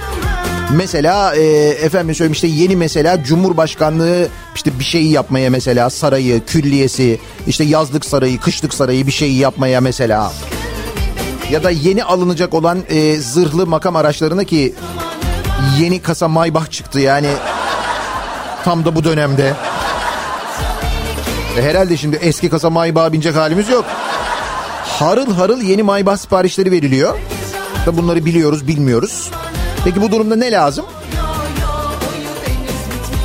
[0.76, 7.18] Mesela e, efendim söyleyeyim işte yeni mesela Cumhurbaşkanlığı işte bir şeyi yapmaya mesela sarayı, külliyesi,
[7.47, 10.32] işte yazlık sarayı, kışlık sarayı bir şeyi yapmaya mesela.
[11.51, 14.74] Ya da yeni alınacak olan e, zırhlı makam araçlarına ki
[15.78, 17.28] yeni kasa Maybach çıktı yani
[18.64, 19.55] tam da bu dönemde.
[21.59, 23.84] E, herhalde şimdi eski kasa Maybach'a binecek halimiz yok.
[24.84, 27.18] Harıl harıl yeni Maybach siparişleri veriliyor.
[27.86, 29.30] Da bunları biliyoruz bilmiyoruz.
[29.84, 30.86] Peki bu durumda ne lazım?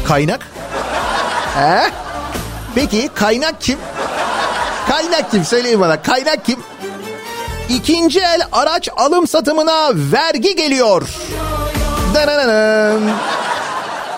[0.07, 0.47] Kaynak?
[1.55, 1.91] He?
[2.75, 3.79] Peki kaynak kim?
[4.87, 5.45] Kaynak kim?
[5.45, 6.01] Söyleyin bana.
[6.01, 6.59] Kaynak kim?
[7.69, 11.09] İkinci el araç alım satımına vergi geliyor.
[12.15, 13.01] Dananam.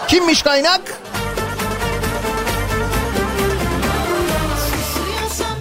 [0.07, 0.81] Kimmiş kaynak?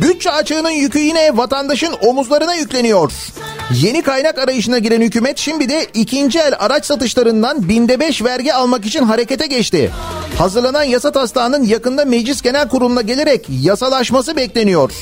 [0.03, 3.13] Bütçe açığının yükü yine vatandaşın omuzlarına yükleniyor.
[3.75, 8.87] Yeni kaynak arayışına giren hükümet şimdi de ikinci el araç satışlarından binde beş vergi almak
[8.87, 9.91] için harekete geçti.
[10.39, 14.93] Hazırlanan yasa taslağının yakında Meclis Genel Kurulu'na gelerek yasalaşması bekleniyor.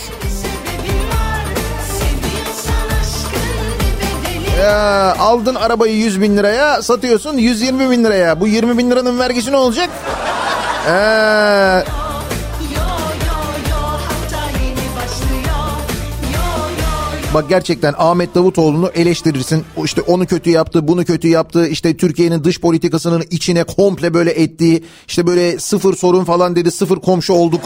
[4.58, 8.40] Ya, aldın arabayı 100 bin liraya satıyorsun 120 bin liraya.
[8.40, 9.90] Bu 20 bin liranın vergisi ne olacak?
[10.88, 11.84] Ee,
[17.34, 19.64] Bak gerçekten Ahmet Davutoğlu'nu eleştirirsin.
[19.84, 21.66] İşte onu kötü yaptı, bunu kötü yaptı.
[21.66, 26.96] İşte Türkiye'nin dış politikasının içine komple böyle ettiği, işte böyle sıfır sorun falan dedi, sıfır
[26.96, 27.60] komşu olduk.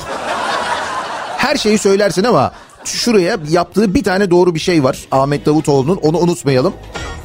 [1.37, 2.53] Her şeyi söylersin ama
[2.85, 6.73] şuraya yaptığı bir tane doğru bir şey var Ahmet Davutoğlu'nun onu unutmayalım.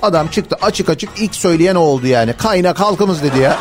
[0.02, 2.34] Adam çıktı açık açık ilk söyleyen o oldu yani.
[2.34, 3.58] Kaynak halkımız dedi ya.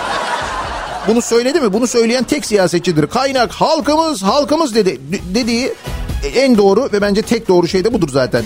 [1.08, 1.72] Bunu söyledi mi?
[1.72, 3.06] Bunu söyleyen tek siyasetçidir.
[3.06, 5.00] Kaynak halkımız, halkımız dedi.
[5.12, 5.72] D- dediği
[6.34, 8.44] en doğru ve bence tek doğru şey de budur zaten.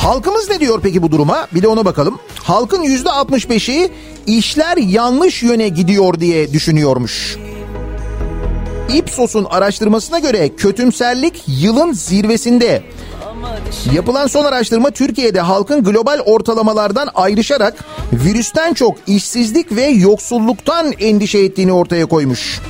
[0.00, 1.46] Halkımız ne diyor peki bu duruma?
[1.54, 2.18] Bir de ona bakalım.
[2.42, 3.92] Halkın yüzde 65'i
[4.26, 7.36] işler yanlış yöne gidiyor diye düşünüyormuş.
[8.94, 12.82] Ipsos'un araştırmasına göre kötümserlik yılın zirvesinde.
[13.94, 21.72] Yapılan son araştırma Türkiye'de halkın global ortalamalardan ayrışarak virüsten çok işsizlik ve yoksulluktan endişe ettiğini
[21.72, 22.60] ortaya koymuş.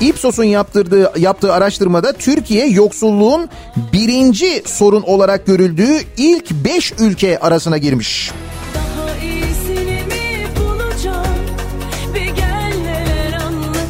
[0.00, 3.48] Ipsos'un yaptırdığı yaptığı araştırmada Türkiye yoksulluğun
[3.92, 8.30] birinci sorun olarak görüldüğü ilk 5 ülke arasına girmiş.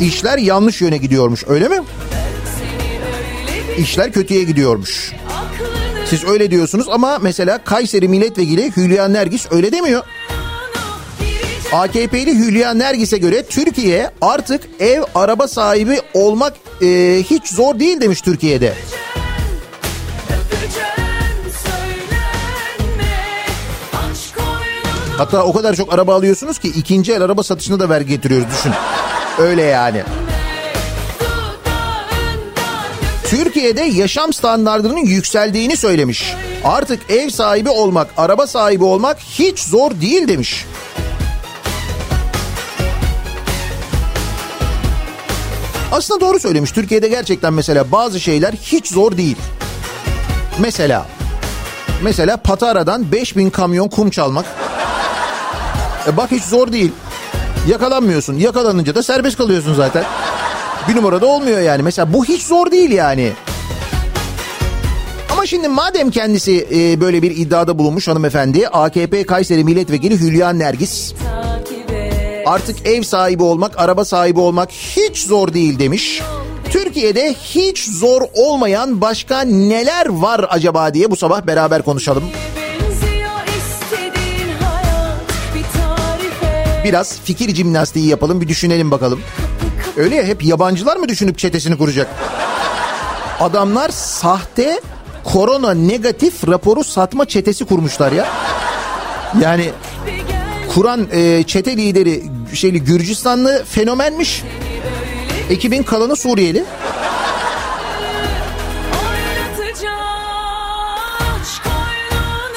[0.01, 1.77] İşler yanlış yöne gidiyormuş öyle mi?
[3.79, 5.13] İşler kötüye gidiyormuş.
[6.07, 10.03] Siz öyle diyorsunuz ama mesela Kayseri Milletvekili Hülya Nergis öyle demiyor.
[11.73, 16.53] AKP'li Hülya Nergis'e göre Türkiye artık ev araba sahibi olmak
[16.83, 18.75] e, hiç zor değil demiş Türkiye'de.
[25.17, 28.73] Hatta o kadar çok araba alıyorsunuz ki ikinci el araba satışına da vergi getiriyoruz düşün.
[29.39, 30.03] Öyle yani.
[33.25, 36.35] Türkiye'de yaşam standartlarının yükseldiğini söylemiş.
[36.65, 40.67] Artık ev sahibi olmak, araba sahibi olmak hiç zor değil demiş.
[45.93, 46.71] Aslında doğru söylemiş.
[46.73, 49.37] Türkiye'de gerçekten mesela bazı şeyler hiç zor değil.
[50.59, 51.07] Mesela
[52.03, 54.45] mesela Patara'dan 5000 kamyon kum çalmak.
[56.09, 56.93] E bak hiç zor değil.
[57.69, 58.35] Yakalanmıyorsun.
[58.35, 60.05] Yakalanınca da serbest kalıyorsun zaten.
[60.89, 61.83] Bir numarada olmuyor yani.
[61.83, 63.33] Mesela bu hiç zor değil yani.
[65.33, 71.13] Ama şimdi madem kendisi e, böyle bir iddiada bulunmuş hanımefendi AKP Kayseri Milletvekili Hülya Nergis
[71.13, 71.40] et
[72.51, 76.23] Artık ev sahibi olmak, araba sahibi olmak hiç zor değil demiş.
[76.71, 82.25] Türkiye'de hiç zor olmayan başka neler var acaba diye bu sabah beraber konuşalım.
[86.85, 89.21] Biraz fikir jimnastiği yapalım bir düşünelim bakalım.
[89.97, 92.09] Öyle ya hep yabancılar mı düşünüp çetesini kuracak?
[93.41, 94.81] Adamlar sahte
[95.25, 98.27] korona negatif raporu satma çetesi kurmuşlar ya.
[99.41, 99.71] Yani
[100.75, 102.23] kuran e, çete lideri
[102.55, 104.43] şeyli Gürcistanlı fenomenmiş.
[105.51, 106.65] Ekibin kalanı Suriyeli.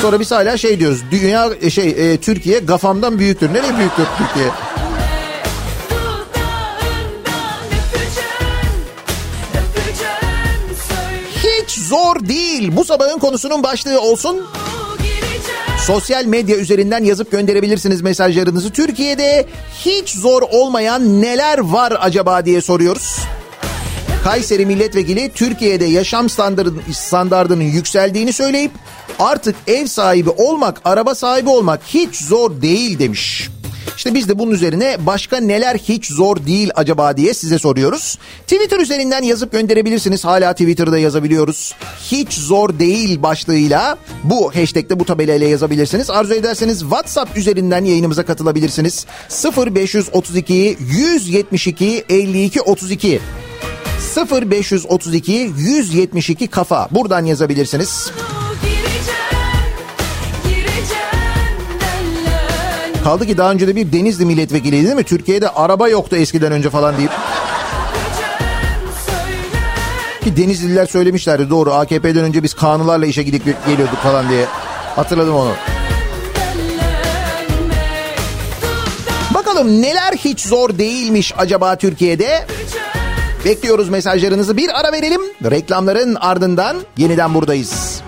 [0.02, 1.02] Sonra biz hala şey diyoruz.
[1.12, 3.54] Dünya e, şey e, Türkiye gafamdan büyüktür.
[3.54, 4.48] Nereye büyüktür Türkiye?
[11.44, 12.76] Hiç zor değil.
[12.76, 14.46] Bu sabahın konusunun başlığı olsun.
[15.88, 18.70] Sosyal medya üzerinden yazıp gönderebilirsiniz mesajlarınızı.
[18.70, 19.46] Türkiye'de
[19.86, 23.20] hiç zor olmayan neler var acaba diye soruyoruz.
[24.24, 26.30] Kayseri milletvekili Türkiye'de yaşam
[26.92, 28.72] standartının yükseldiğini söyleyip
[29.20, 33.50] artık ev sahibi olmak, araba sahibi olmak hiç zor değil demiş.
[33.98, 38.18] İşte biz de bunun üzerine başka neler hiç zor değil acaba diye size soruyoruz.
[38.42, 40.26] Twitter üzerinden yazıp gönderebilirsiniz.
[40.26, 41.76] Hala Twitter'da yazabiliyoruz.
[42.12, 46.10] Hiç zor değil başlığıyla bu hashtag'te bu tabelayla yazabilirsiniz.
[46.10, 49.06] Arzu ederseniz WhatsApp üzerinden yayınımıza katılabilirsiniz.
[49.58, 53.20] 0532 172 52 32
[54.52, 58.12] 0532 172 kafa buradan yazabilirsiniz.
[63.04, 65.04] Kaldı ki daha önce de bir Denizli milletvekiliydi değil mi?
[65.04, 67.12] Türkiye'de araba yoktu eskiden önce falan deyip.
[70.24, 74.46] Ki Denizliler söylemişlerdi doğru AKP'den önce biz kanunlarla işe gidip geliyorduk falan diye.
[74.96, 75.52] Hatırladım onu.
[79.34, 82.46] Bakalım neler hiç zor değilmiş acaba Türkiye'de?
[83.46, 85.22] Bekliyoruz mesajlarınızı bir ara verelim.
[85.52, 88.02] Reklamların ardından yeniden buradayız.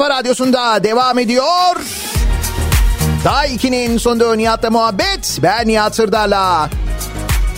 [0.00, 1.76] Kafa radyosunda devam ediyor.
[3.24, 5.38] Daha 2'nin sonunda Nihat'la muhabbet.
[5.42, 6.70] Ben Nihat Sırdar'la.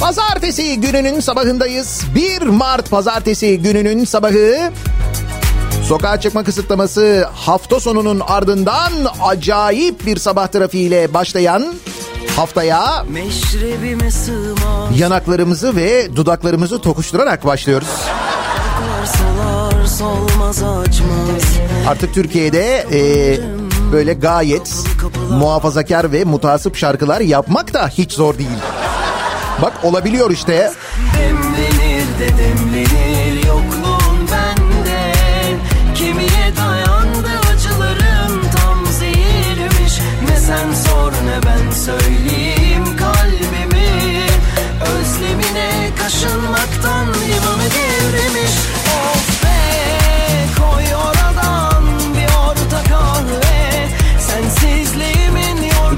[0.01, 2.03] Pazartesi gününün sabahındayız.
[2.14, 4.72] 1 Mart pazartesi gününün sabahı.
[5.88, 11.74] Sokağa çıkma kısıtlaması hafta sonunun ardından acayip bir sabah trafiğiyle başlayan
[12.36, 13.05] haftaya
[14.97, 17.88] yanaklarımızı ve dudaklarımızı tokuşturarak başlıyoruz.
[21.88, 23.01] Artık Türkiye'de e,
[23.93, 24.74] böyle gayet
[25.30, 28.49] muhafazakar ve mutasip şarkılar yapmak da hiç zor değil.
[29.62, 30.72] Bak olabiliyor işte.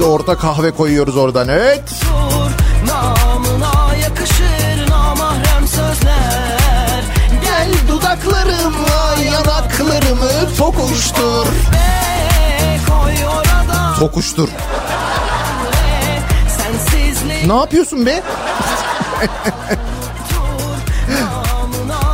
[0.04, 1.48] De orta kahve koyuyoruz oradan.
[1.48, 1.82] Evet.
[2.04, 2.54] yordur
[2.86, 7.02] Namına yakışır namahrem sözler
[7.44, 11.46] Gel Dudaklarımla yanaklarımı tokuştur.
[13.98, 14.48] Tokuştur.
[17.46, 18.22] Ne yapıyorsun be?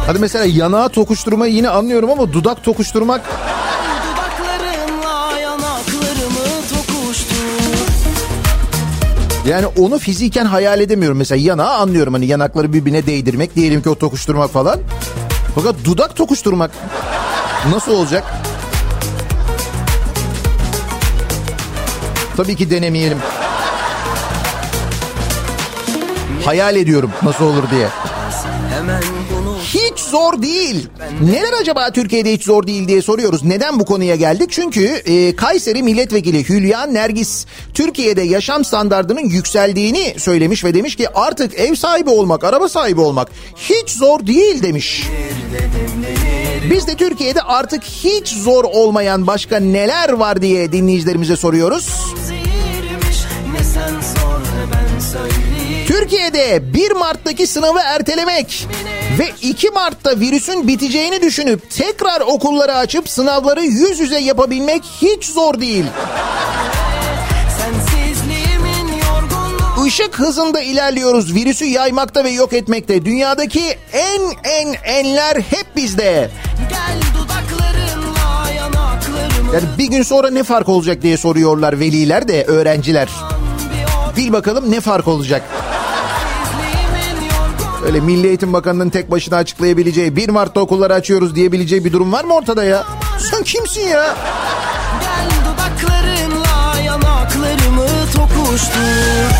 [0.06, 3.20] Hadi mesela yanağı tokuşturmayı yine anlıyorum ama dudak tokuşturmak
[9.46, 11.18] yani onu fiziken hayal edemiyorum.
[11.18, 14.80] Mesela yanağı anlıyorum hani yanakları birbirine değdirmek diyelim ki o tokuşturmak falan.
[15.54, 16.70] Fakat dudak tokuşturmak
[17.72, 18.24] nasıl olacak?
[22.36, 23.18] Tabii ki denemeyelim.
[26.44, 27.88] Hayal ediyorum nasıl olur diye.
[28.76, 29.39] Hemen bunu
[29.74, 30.88] Hiç zor değil.
[31.22, 33.44] Neler acaba Türkiye'de hiç zor değil diye soruyoruz.
[33.44, 34.50] Neden bu konuya geldik?
[34.50, 41.54] Çünkü e, Kayseri Milletvekili Hülya Nergis Türkiye'de yaşam standartının yükseldiğini söylemiş ve demiş ki artık
[41.54, 45.06] ev sahibi olmak, araba sahibi olmak hiç zor değil demiş.
[46.70, 51.84] Biz de Türkiye'de artık hiç zor olmayan başka neler var diye dinleyicilerimize soruyoruz.
[51.84, 52.39] zehirmiş
[56.00, 58.66] Türkiye'de 1 Mart'taki sınavı ertelemek
[59.18, 65.60] ve 2 Mart'ta virüsün biteceğini düşünüp tekrar okulları açıp sınavları yüz yüze yapabilmek hiç zor
[65.60, 65.84] değil.
[69.86, 71.34] Işık hızında ilerliyoruz.
[71.34, 73.04] Virüsü yaymakta ve yok etmekte.
[73.04, 76.30] Dünyadaki en en enler hep bizde.
[79.54, 83.08] Yani bir gün sonra ne fark olacak diye soruyorlar veliler de öğrenciler.
[84.16, 85.42] Bil bakalım ne fark olacak?
[87.86, 92.24] Öyle Milli Eğitim Bakanı'nın tek başına açıklayabileceği 1 Mart'ta okulları açıyoruz diyebileceği bir durum var
[92.24, 92.84] mı ortada ya?
[93.30, 94.16] Sen kimsin ya?
[95.00, 99.30] Gel dudaklarınla yanaklarımı tokuştur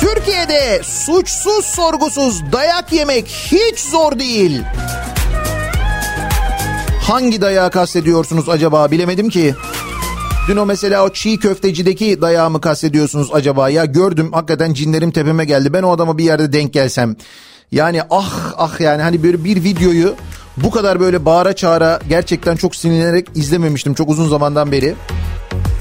[0.00, 4.62] Türkiye'de suçsuz sorgusuz dayak yemek hiç zor değil.
[7.02, 9.54] Hangi dayağı kastediyorsunuz acaba bilemedim ki.
[10.48, 13.68] Dün o mesela o çiğ köftecideki dayağı mı kastediyorsunuz acaba?
[13.68, 15.72] Ya gördüm hakikaten cinlerim tepeme geldi.
[15.72, 17.16] Ben o adama bir yerde denk gelsem.
[17.72, 20.14] Yani ah ah yani hani böyle bir videoyu
[20.56, 24.94] bu kadar böyle bağıra çağıra gerçekten çok sinirlenerek izlememiştim çok uzun zamandan beri.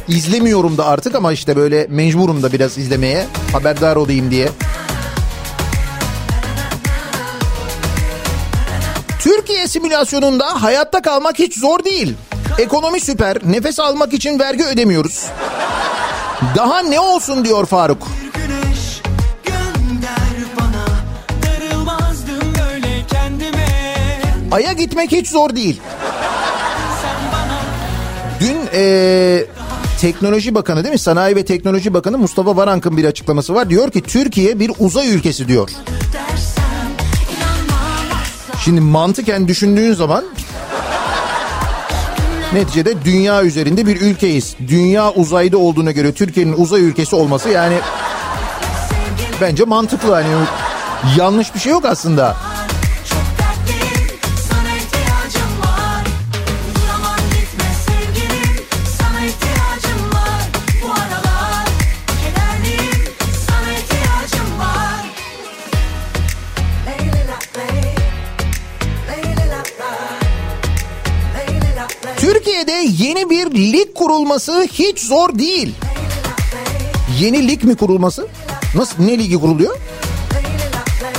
[0.08, 3.26] İzlemiyorum da artık ama işte böyle mecburum da biraz izlemeye.
[3.52, 4.50] Haberdar olayım diye.
[9.20, 12.16] Türkiye simülasyonunda hayatta kalmak hiç zor değil.
[12.58, 13.38] Ekonomi süper.
[13.46, 15.26] Nefes almak için vergi ödemiyoruz.
[16.56, 18.08] Daha ne olsun diyor Faruk.
[18.34, 19.02] Güneş
[20.60, 20.86] bana
[23.08, 23.68] kendime
[24.52, 25.82] Ay'a gitmek hiç zor değil.
[28.40, 29.46] Dün eee,
[30.02, 31.00] Teknoloji Bakanı değil mi?
[31.00, 33.70] Sanayi ve Teknoloji Bakanı Mustafa Varank'ın bir açıklaması var.
[33.70, 35.70] Diyor ki Türkiye bir uzay ülkesi diyor.
[38.66, 40.26] Şimdi mantıken düşündüğün zaman
[42.54, 44.56] neticede dünya üzerinde bir ülkeyiz.
[44.68, 47.76] Dünya uzayda olduğuna göre Türkiye'nin uzay ülkesi olması yani
[49.42, 50.28] bence mantıklı hani
[51.18, 52.36] yanlış bir şey yok aslında.
[73.00, 75.74] Yeni bir lig kurulması hiç zor değil.
[77.20, 78.28] Yeni lig mi kurulması?
[78.76, 79.78] Nasıl ne ligi kuruluyor?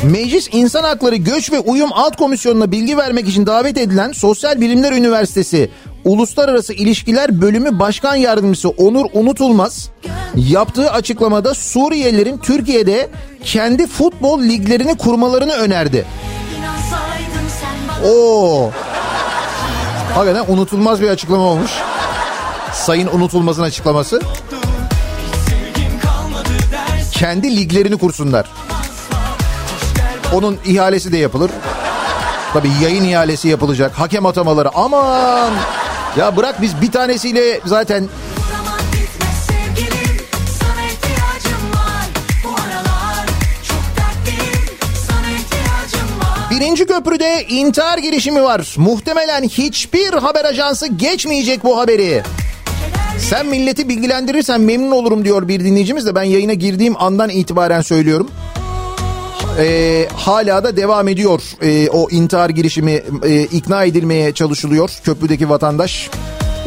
[0.03, 4.93] Meclis İnsan Hakları Göç ve Uyum Alt Komisyonu'na bilgi vermek için davet edilen Sosyal Bilimler
[4.93, 5.71] Üniversitesi
[6.05, 9.91] Uluslararası İlişkiler Bölümü Başkan Yardımcısı Onur Unutulmaz
[10.37, 13.11] yaptığı açıklamada Suriyelilerin Türkiye'de
[13.45, 16.05] kendi futbol liglerini kurmalarını önerdi.
[18.05, 18.71] Oo.
[20.15, 21.71] Hakikaten unutulmaz bir açıklama olmuş.
[22.73, 24.21] Sayın Unutulmaz'ın açıklaması.
[27.13, 28.47] Kendi liglerini kursunlar.
[30.35, 31.51] Onun ihalesi de yapılır.
[32.53, 33.99] Tabii yayın ihalesi yapılacak.
[33.99, 35.53] Hakem atamaları aman.
[36.17, 38.09] Ya bırak biz bir tanesiyle zaten
[46.63, 48.75] Birinci köprüde intihar girişimi var.
[48.79, 52.23] Muhtemelen hiçbir haber ajansı geçmeyecek bu haberi.
[53.19, 58.31] Sen milleti bilgilendirirsen memnun olurum diyor bir dinleyicimiz de ben yayına girdiğim andan itibaren söylüyorum.
[59.59, 66.11] Ee, hala da devam ediyor Ee, o intihar girişimi e, ikna edilmeye çalışılıyor köprüdeki vatandaş.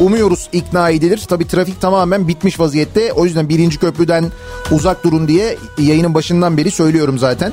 [0.00, 1.22] Umuyoruz ikna edilir.
[1.28, 3.12] Tabii trafik tamamen bitmiş vaziyette.
[3.12, 4.24] O yüzden birinci köprüden
[4.70, 7.52] uzak durun diye yayının başından beri söylüyorum zaten.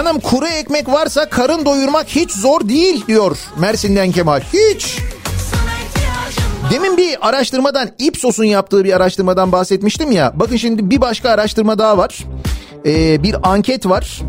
[0.00, 4.40] Canım kuru ekmek varsa karın doyurmak hiç zor değil diyor Mersin'den Kemal.
[4.40, 4.98] Hiç.
[6.70, 10.32] Demin bir araştırmadan Ipsos'un yaptığı bir araştırmadan bahsetmiştim ya.
[10.34, 12.18] Bakın şimdi bir başka araştırma daha var.
[12.86, 14.20] Ee, bir anket var.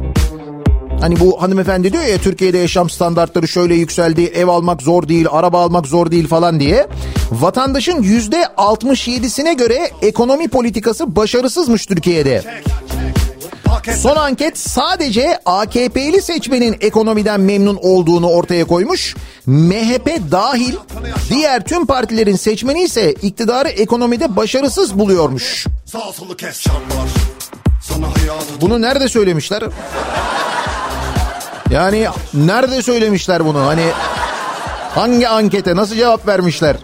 [1.01, 4.23] Hani bu hanımefendi diyor ya Türkiye'de yaşam standartları şöyle yükseldi.
[4.23, 6.87] Ev almak zor değil, araba almak zor değil falan diye.
[7.31, 12.43] Vatandaşın yüzde 67'sine göre ekonomi politikası başarısızmış Türkiye'de.
[13.97, 19.15] Son anket sadece AKP'li seçmenin ekonomiden memnun olduğunu ortaya koymuş.
[19.45, 20.75] MHP dahil
[21.29, 25.67] diğer tüm partilerin seçmeni ise iktidarı ekonomide başarısız buluyormuş.
[28.61, 29.63] Bunu nerede söylemişler?
[31.71, 33.59] Yani nerede söylemişler bunu?
[33.59, 33.85] Hani
[34.95, 36.75] hangi ankete nasıl cevap vermişler?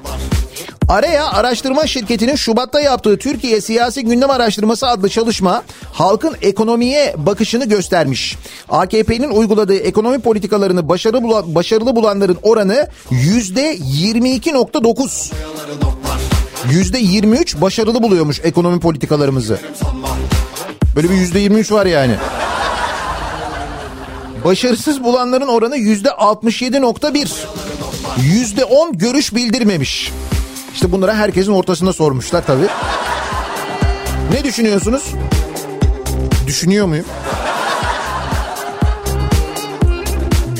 [0.89, 5.63] Araya araştırma şirketinin Şubat'ta yaptığı Türkiye Siyasi Gündem Araştırması adlı çalışma
[5.93, 8.37] halkın ekonomiye bakışını göstermiş.
[8.69, 15.31] AKP'nin uyguladığı ekonomi politikalarını başarılı, bulan, başarılı bulanların oranı yüzde 22.9.
[16.69, 19.59] Yüzde 23 başarılı buluyormuş ekonomi politikalarımızı.
[20.95, 22.15] Böyle bir yüzde 23 var yani.
[24.45, 27.29] Başarısız bulanların oranı yüzde 67.1.
[28.21, 30.11] Yüzde 10 görüş bildirmemiş.
[30.77, 32.67] İşte bunlara herkesin ortasında sormuşlar tabii.
[34.31, 35.03] Ne düşünüyorsunuz?
[36.47, 37.05] Düşünüyor muyum?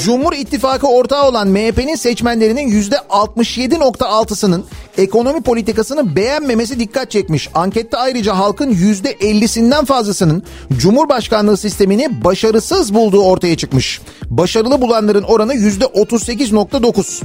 [0.06, 4.64] Cumhur İttifakı ortağı olan MHP'nin seçmenlerinin yüzde 67.6'sının
[4.98, 7.50] ekonomi politikasını beğenmemesi dikkat çekmiş.
[7.54, 10.44] Ankette ayrıca halkın yüzde 50'sinden fazlasının
[10.78, 14.02] Cumhurbaşkanlığı sistemini başarısız bulduğu ortaya çıkmış.
[14.30, 17.24] Başarılı bulanların oranı yüzde 38.9.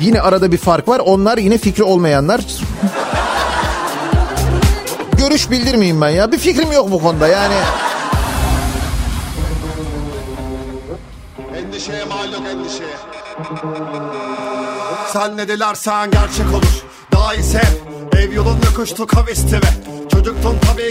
[0.00, 0.98] Yine arada bir fark var.
[0.98, 2.40] Onlar yine fikri olmayanlar.
[5.18, 6.32] Görüş bildirmeyeyim ben ya.
[6.32, 7.54] Bir fikrim yok bu konuda yani.
[11.56, 12.96] Endişeye mal endişeye
[15.12, 16.82] Sen ne dilersen gerçek olur
[17.12, 17.60] Daha iyi sev
[18.18, 19.97] Ev yolunda koştu kavesti ve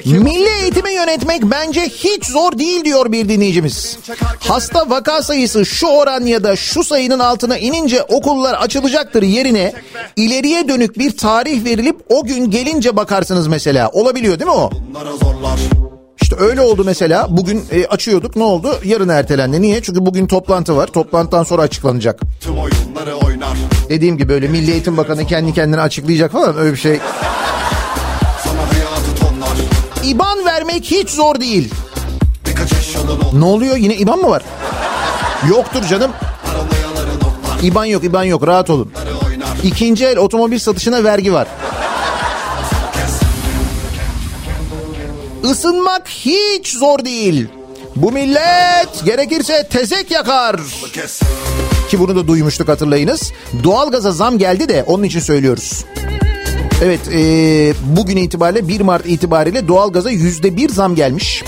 [0.06, 3.98] Milli eğitimi yönetmek bence hiç zor değil diyor bir dinleyicimiz.
[4.40, 9.74] Hasta vaka sayısı şu oran ya da şu sayının altına inince okullar açılacaktır yerine
[10.16, 13.90] ileriye dönük bir tarih verilip o gün gelince bakarsınız mesela.
[13.90, 14.70] Olabiliyor değil mi o?
[16.22, 17.28] İşte öyle oldu mesela.
[17.30, 18.80] Bugün e, açıyorduk ne oldu?
[18.84, 19.62] Yarın ertelendi.
[19.62, 19.82] Niye?
[19.82, 20.88] Çünkü bugün toplantı var.
[20.88, 22.22] Toplantıdan sonra açıklanacak.
[22.42, 23.58] Tüm oyunları oynar
[23.90, 27.00] Dediğim gibi böyle Milli Eğitim Bakanı kendi kendine açıklayacak falan öyle bir şey.
[30.08, 31.74] İban vermek hiç zor değil.
[33.34, 33.76] Ne oluyor?
[33.78, 34.44] Yine İban mı var?
[35.50, 36.12] Yoktur canım.
[37.62, 38.48] İban yok, İban yok.
[38.48, 38.92] Rahat olun.
[39.64, 41.48] İkinci el otomobil satışına vergi var.
[45.44, 47.48] Isınmak hiç zor değil.
[47.96, 50.56] Bu millet gerekirse tezek yakar.
[51.90, 53.32] Ki bunu da duymuştuk hatırlayınız.
[53.64, 55.86] Doğalgaza zam geldi de onun için söylüyoruz.
[56.82, 61.44] Evet e, bugün itibariyle 1 Mart itibariyle doğalgaza yüzde bir zam gelmiş.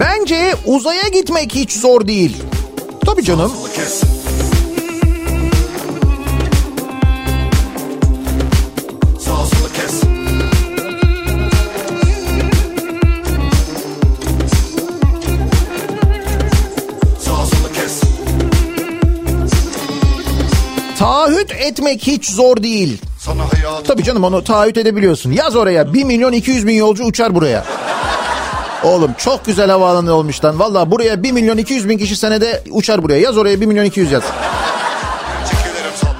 [0.00, 2.36] Bence uzaya gitmek hiç zor değil.
[3.06, 3.52] Tabii canım.
[21.48, 22.98] Taahhüt etmek hiç zor değil.
[23.86, 25.32] Tabii canım onu taahhüt edebiliyorsun.
[25.32, 27.64] Yaz oraya 1 milyon 200 bin yolcu uçar buraya.
[28.84, 30.58] Oğlum çok güzel havaalanı olmuş lan.
[30.58, 33.20] Valla buraya 1 milyon 200 bin kişi senede uçar buraya.
[33.20, 34.22] Yaz oraya 1 milyon 200 yaz.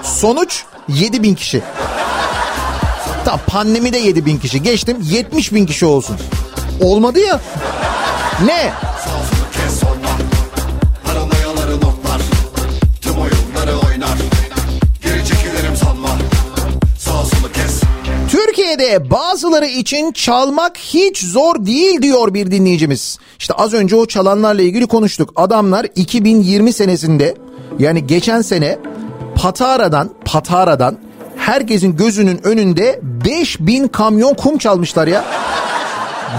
[0.02, 1.62] Sonuç 7 bin kişi.
[3.24, 4.62] Tamam pandemi de 7 bin kişi.
[4.62, 6.16] Geçtim 70 bin kişi olsun.
[6.80, 7.40] Olmadı ya.
[8.46, 8.72] Ne?
[18.68, 23.18] Türkiye'de bazıları için çalmak hiç zor değil diyor bir dinleyicimiz.
[23.38, 25.32] İşte az önce o çalanlarla ilgili konuştuk.
[25.36, 27.34] Adamlar 2020 senesinde
[27.78, 28.78] yani geçen sene
[29.34, 30.98] Patara'dan Patara'dan
[31.36, 35.24] herkesin gözünün önünde 5000 kamyon kum çalmışlar ya.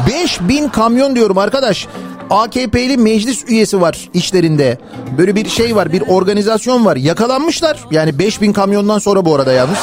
[0.08, 1.88] 5000 kamyon diyorum arkadaş.
[2.30, 4.78] AKP'li meclis üyesi var içlerinde.
[5.18, 6.96] Böyle bir şey var, bir organizasyon var.
[6.96, 7.80] Yakalanmışlar.
[7.92, 9.80] Yani 5000 kamyondan sonra bu arada yalnız.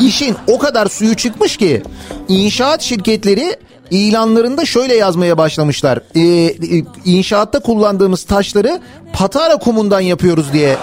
[0.00, 1.82] İşin o kadar suyu çıkmış ki
[2.28, 3.56] inşaat şirketleri
[3.90, 6.00] ilanlarında şöyle yazmaya başlamışlar.
[6.14, 8.80] Ee, e, inşaatta kullandığımız taşları
[9.12, 10.76] patara kumundan yapıyoruz diye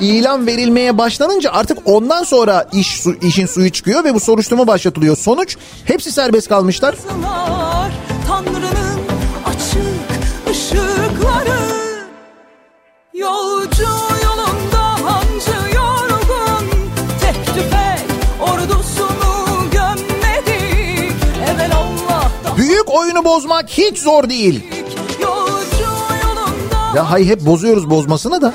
[0.00, 5.16] ilan verilmeye başlanınca artık ondan sonra iş su- işin suyu çıkıyor ve bu soruşturma başlatılıyor.
[5.16, 6.94] Sonuç hepsi serbest kalmışlar.
[9.46, 9.84] açık
[13.14, 14.13] Yolcu
[22.94, 24.64] oyunu bozmak hiç zor değil.
[26.96, 28.52] Ya hay hep bozuyoruz bozmasını da.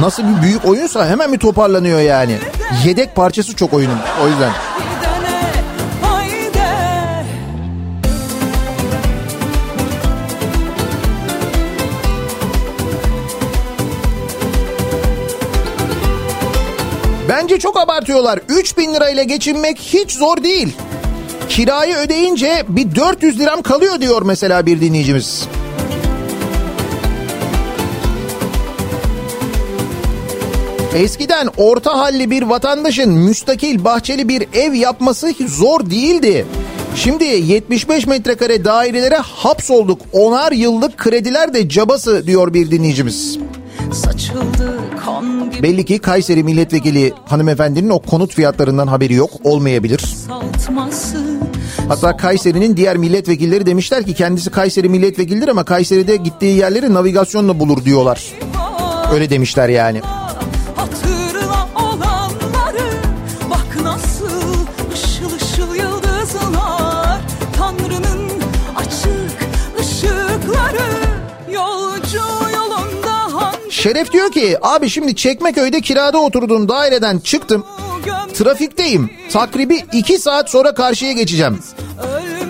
[0.00, 2.38] Nasıl bir büyük oyunsa hemen bir toparlanıyor yani.
[2.84, 4.52] Yedek parçası çok oyunun o yüzden.
[17.28, 18.40] Bence çok abartıyorlar.
[18.48, 20.76] 3000 lirayla geçinmek hiç zor değil.
[21.48, 25.48] Kirayı ödeyince bir 400 liram kalıyor diyor mesela bir dinleyicimiz.
[30.96, 36.46] Eskiden orta halli bir vatandaşın müstakil bahçeli bir ev yapması zor değildi.
[36.96, 40.00] Şimdi 75 metrekare dairelere hapsolduk.
[40.12, 43.38] Onar yıllık krediler de cabası diyor bir dinleyicimiz.
[45.62, 50.04] Belli ki Kayseri milletvekili hanımefendinin o konut fiyatlarından haberi yok olmayabilir.
[51.88, 57.84] Hatta Kayseri'nin diğer milletvekilleri demişler ki kendisi Kayseri milletvekilidir ama Kayseri'de gittiği yerleri navigasyonla bulur
[57.84, 58.22] diyorlar.
[59.12, 60.00] Öyle demişler yani.
[73.86, 77.66] Şeref diyor ki abi şimdi Çekmeköy'de kirada oturduğum daireden çıktım.
[78.34, 79.10] Trafikteyim.
[79.32, 81.58] Takribi 2 saat sonra karşıya geçeceğim.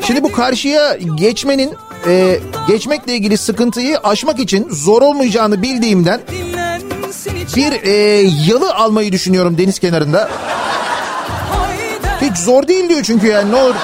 [0.06, 1.74] Şimdi bu karşıya geçmenin
[2.06, 6.20] e, geçmekle ilgili sıkıntıyı aşmak için zor olmayacağını bildiğimden
[7.56, 7.92] bir e,
[8.46, 10.30] yalı almayı düşünüyorum deniz kenarında.
[12.20, 13.74] Hiç zor değil diyor çünkü yani ne olur.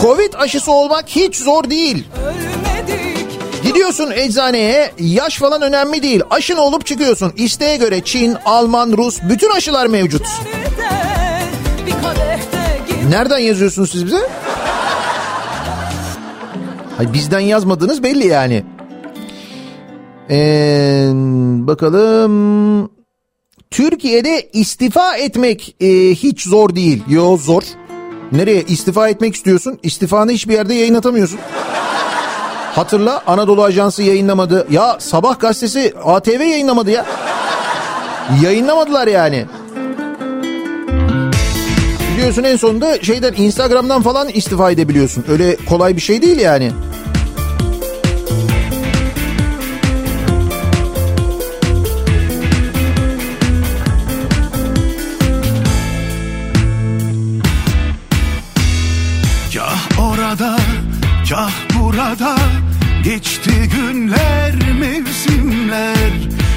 [0.00, 2.04] Covid aşısı olmak hiç zor değil.
[3.62, 6.22] Gidiyorsun eczaneye yaş falan önemli değil.
[6.30, 7.32] Aşın olup çıkıyorsun.
[7.36, 10.26] İsteğe göre Çin, Alman, Rus bütün aşılar mevcut.
[13.10, 14.30] Nereden yazıyorsunuz siz bize?
[16.96, 18.64] Hayır, bizden yazmadığınız belli yani.
[20.30, 21.10] Ee,
[21.66, 22.90] bakalım.
[23.70, 27.02] Türkiye'de istifa etmek e, hiç zor değil.
[27.08, 27.62] Yo zor.
[28.32, 29.78] Nereye istifa etmek istiyorsun?
[29.82, 31.38] İstifanı hiçbir yerde yayınlatamıyorsun.
[32.74, 34.66] Hatırla Anadolu Ajansı yayınlamadı.
[34.70, 37.06] Ya Sabah gazetesi ATV yayınlamadı ya.
[38.42, 39.46] Yayınlamadılar yani.
[42.16, 45.24] Biliyorsun en sonunda şeyden Instagram'dan falan istifa edebiliyorsun.
[45.28, 46.72] Öyle kolay bir şey değil yani.
[60.28, 60.56] Orada,
[61.28, 62.36] kah burada.
[63.04, 66.10] Geçti günler, mevsimler.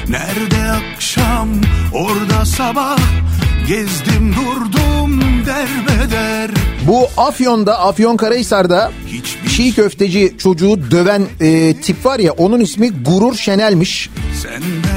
[0.08, 1.48] Nerede akşam,
[1.92, 2.98] orada sabah.
[3.68, 6.50] Gezdim durdum derbeder.
[6.86, 8.92] Bu Afyon'da, Afyonkarahisar'da
[9.48, 14.10] çiğ köfteci çocuğu döven e, tip var ya onun ismi Gurur Şenel'miş.
[14.42, 14.91] Senden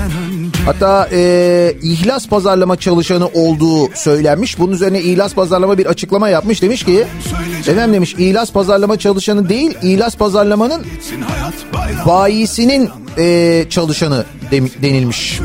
[0.66, 4.59] Hatta e, ihlas pazarlama çalışanı olduğu söylenmiş.
[4.59, 6.61] Bunun üzerine ihlas pazarlama bir açıklama yapmış.
[6.61, 7.05] Demiş ki
[7.72, 10.86] efendim demiş ihlas pazarlama çalışanı değil ihlas pazarlamanın
[12.05, 15.39] bayisinin e, çalışanı dem- denilmiş.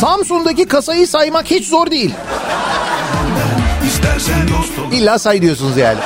[0.00, 2.14] Samsun'daki kasayı saymak hiç zor değil.
[4.92, 5.98] İlla say diyorsunuz yani.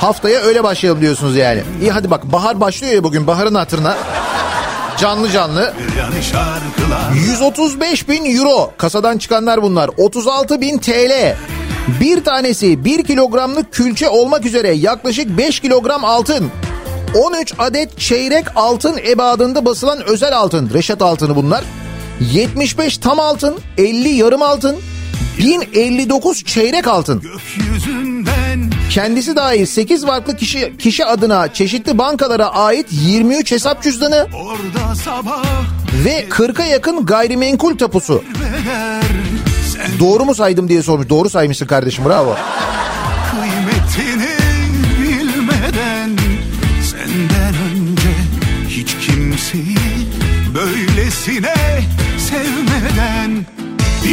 [0.00, 1.62] Haftaya öyle başlayalım diyorsunuz yani.
[1.80, 3.96] İyi hadi bak bahar başlıyor ya bugün baharın hatırına.
[4.98, 5.74] Canlı canlı.
[5.98, 9.90] yani şarkılar 135 bin euro kasadan çıkanlar bunlar.
[9.96, 11.36] 36 bin TL.
[12.00, 16.50] Bir tanesi 1 kilogramlık külçe olmak üzere yaklaşık 5 kilogram altın.
[17.14, 20.70] 13 adet çeyrek altın ebadında basılan özel altın.
[20.74, 21.64] Reşat altını bunlar.
[22.20, 24.76] 75 tam altın, 50 yarım altın,
[25.38, 27.20] 1059 çeyrek altın.
[27.20, 28.15] Gökyüzünden
[28.90, 34.26] Kendisi dahil 8 farklı kişi, kişi adına çeşitli bankalara ait 23 hesap cüzdanı
[36.04, 38.22] ve 40'a yakın gayrimenkul tapusu.
[40.00, 41.08] Doğru mu saydım diye sormuş.
[41.08, 42.36] Doğru saymışsın kardeşim bravo.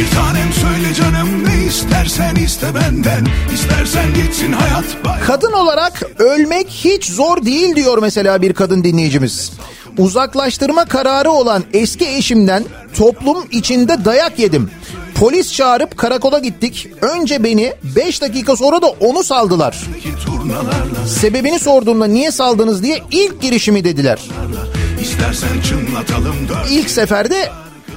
[0.04, 4.84] Bir tanem söyle canım ne istersen iste benden İstersen gitsin hayat
[5.26, 9.52] Kadın olarak ölmek hiç zor değil diyor mesela bir kadın dinleyicimiz.
[9.98, 12.64] Uzaklaştırma kararı olan eski eşimden
[12.96, 14.70] toplum içinde dayak yedim.
[15.14, 16.88] Polis çağırıp karakola gittik.
[17.00, 19.84] Önce beni 5 dakika sonra da onu saldılar.
[21.20, 24.18] Sebebini sorduğumda niye saldınız diye ilk girişimi dediler.
[26.70, 27.50] İlk seferde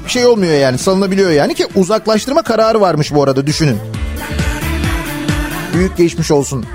[0.10, 3.78] şey olmuyor yani salınabiliyor yani ki uzaklaştırma kararı varmış bu arada düşünün.
[5.74, 6.66] Büyük geçmiş olsun.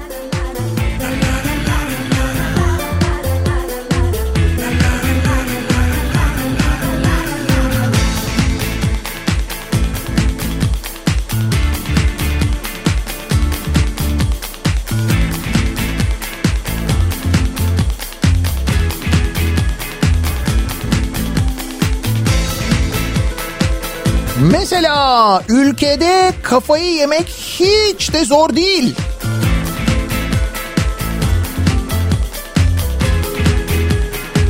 [24.82, 28.94] Mesela ülkede kafayı yemek hiç de zor değil.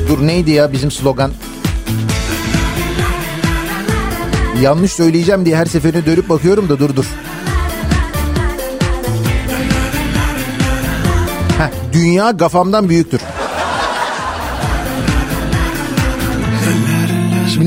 [0.09, 1.33] Dur neydi ya bizim slogan?
[4.61, 7.07] Yanlış söyleyeceğim diye her seferinde dönüp bakıyorum da dur dur.
[11.59, 13.21] Heh, dünya gafamdan büyüktür.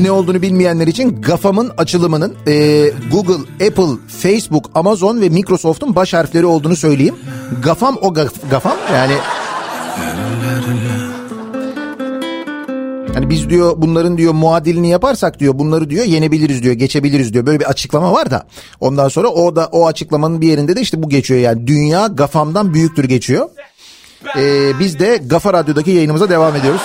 [0.04, 6.46] Ne olduğunu bilmeyenler için GAFA'mın açılımının e, Google, Apple, Facebook, Amazon ve Microsoft'un baş harfleri
[6.46, 7.14] olduğunu söyleyeyim.
[7.64, 9.14] GAFAM o gaf- GAFAM yani...
[13.14, 17.46] Hani biz diyor bunların diyor muadilini yaparsak diyor bunları diyor yenebiliriz diyor geçebiliriz diyor.
[17.46, 18.46] Böyle bir açıklama var da
[18.80, 22.74] ondan sonra o da o açıklamanın bir yerinde de işte bu geçiyor yani dünya gafamdan
[22.74, 23.48] büyüktür geçiyor.
[24.36, 26.80] Ee, biz de Gafa Radyo'daki yayınımıza devam ediyoruz.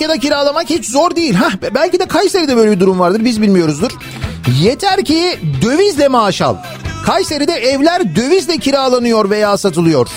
[0.00, 1.34] Ya da kiralamak hiç zor değil.
[1.34, 3.90] Hah, belki de Kayseri'de böyle bir durum vardır biz bilmiyoruzdur.
[4.60, 6.56] Yeter ki dövizle maaş al.
[7.06, 10.08] Kayseri'de evler dövizle kiralanıyor veya satılıyor.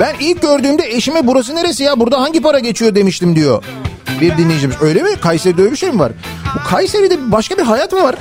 [0.00, 3.64] Ben ilk gördüğümde eşime burası neresi ya burada hangi para geçiyor demiştim diyor.
[4.20, 5.10] Bir dinleyicimiz öyle mi?
[5.20, 6.12] Kayseri'de öyle bir şey mi var?
[6.54, 8.16] Bu Kayseri'de başka bir hayat mı var?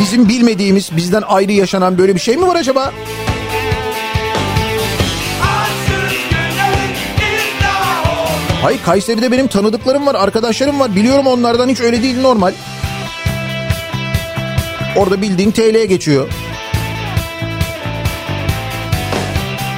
[0.00, 2.92] Bizim bilmediğimiz, bizden ayrı yaşanan böyle bir şey mi var acaba?
[8.62, 10.96] Hayır Kayseri'de benim tanıdıklarım var, arkadaşlarım var.
[10.96, 12.52] Biliyorum onlardan hiç öyle değil normal.
[14.96, 16.28] Orada bildiğin TL'ye geçiyor.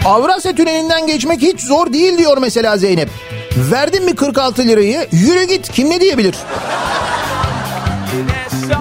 [0.05, 3.09] Avrasya Tüneli'nden geçmek hiç zor değil diyor mesela Zeynep.
[3.57, 6.37] Verdin mi 46 lirayı yürü git kim ne diyebilir?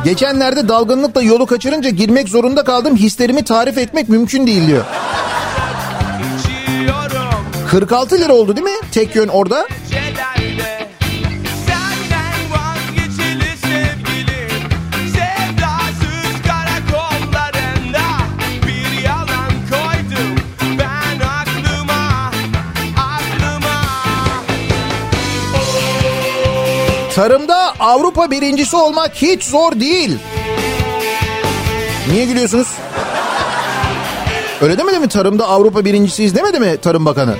[0.03, 2.95] Geçenlerde dalgınlıkla yolu kaçırınca girmek zorunda kaldım.
[2.95, 4.83] Hislerimi tarif etmek mümkün değil diyor.
[7.71, 8.87] 46 lira oldu değil mi?
[8.91, 9.67] Tek yön orada.
[27.15, 30.17] Tarımda Avrupa birincisi olmak hiç zor değil.
[32.11, 32.67] Niye gülüyorsunuz?
[34.61, 37.35] Öyle demedi mi tarımda Avrupa birincisiyiz demedi mi Tarım Bakanı?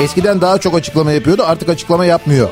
[0.00, 2.48] Eskiden daha çok açıklama yapıyordu artık açıklama yapmıyor.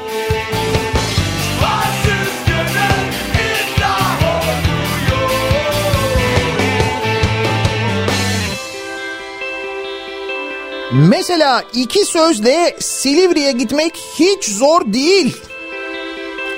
[10.93, 15.37] Mesela iki sözle Silivri'ye gitmek hiç zor değil.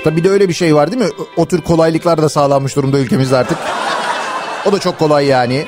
[0.03, 1.09] Tabii bir de öyle bir şey var değil mi?
[1.37, 3.57] O tür kolaylıklar da sağlanmış durumda ülkemizde artık.
[4.65, 5.65] O da çok kolay yani.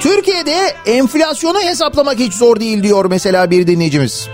[0.00, 4.28] Türkiye'de enflasyonu hesaplamak hiç zor değil diyor mesela bir dinleyicimiz.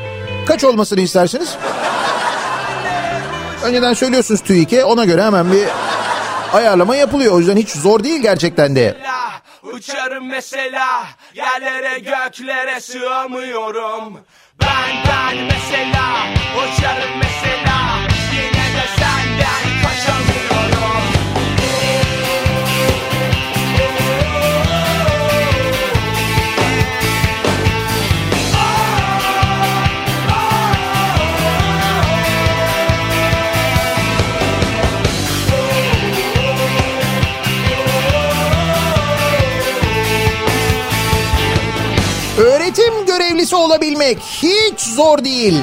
[0.46, 1.56] Kaç olmasını istersiniz?
[3.64, 5.64] Önceden söylüyorsunuz TÜİK'e ona göre hemen bir
[6.52, 7.32] ayarlama yapılıyor.
[7.32, 8.96] O yüzden hiç zor değil gerçekten de.
[9.62, 14.18] Uçarım mesela Yerlere göklere sığamıyorum
[14.66, 16.06] Ben ben mesela
[16.58, 17.98] Uçarım mesela
[18.32, 20.55] Yine de senden kaçamıyorum
[43.18, 45.62] görevlisi olabilmek hiç zor değil.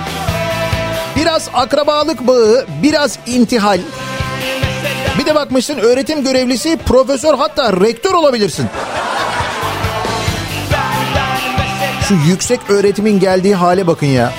[1.16, 3.80] Biraz akrabalık bağı, biraz intihal.
[5.20, 8.66] Bir de bakmışsın öğretim görevlisi, profesör hatta rektör olabilirsin.
[12.08, 14.34] Şu yüksek öğretimin geldiği hale bakın ya.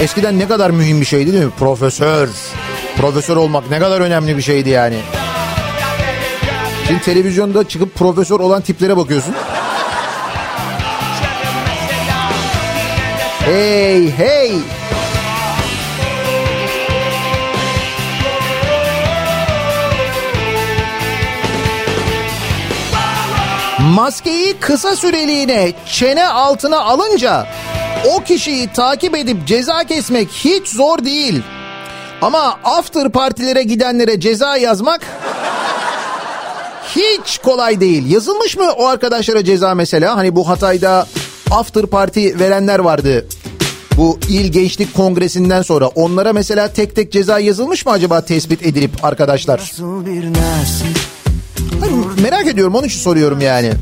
[0.00, 1.50] Eskiden ne kadar mühim bir şeydi değil mi?
[1.58, 2.28] Profesör.
[2.96, 4.98] Profesör olmak ne kadar önemli bir şeydi yani.
[6.86, 9.34] Şimdi televizyonda çıkıp profesör olan tiplere bakıyorsun.
[13.46, 14.58] Hey hey.
[23.80, 27.46] maskeyi kısa süreliğine çene altına alınca
[28.04, 31.42] o kişiyi takip edip ceza kesmek hiç zor değil.
[32.22, 35.00] Ama after partilere gidenlere ceza yazmak
[36.96, 38.10] hiç kolay değil.
[38.10, 40.16] Yazılmış mı o arkadaşlara ceza mesela?
[40.16, 41.06] Hani bu Hatay'da
[41.50, 43.26] after party verenler vardı.
[43.96, 49.04] Bu İl Gençlik Kongresi'nden sonra onlara mesela tek tek ceza yazılmış mı acaba tespit edilip
[49.04, 49.72] arkadaşlar?
[51.80, 53.72] Hani merak ediyorum onun için soruyorum yani.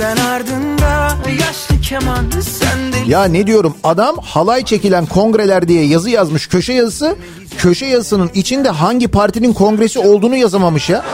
[0.00, 6.10] Ben ardında yaşlı keman sen de Ya ne diyorum adam halay çekilen kongreler diye yazı
[6.10, 7.16] yazmış köşe yazısı.
[7.58, 11.04] Köşe yazısının içinde hangi partinin kongresi olduğunu yazamamış ya.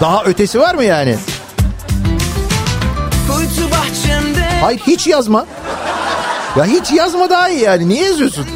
[0.00, 1.16] Daha ötesi var mı yani?
[4.64, 5.46] Hayır hiç yazma.
[6.56, 7.88] Ya hiç yazma daha iyi yani.
[7.88, 8.46] Niye yazıyorsun?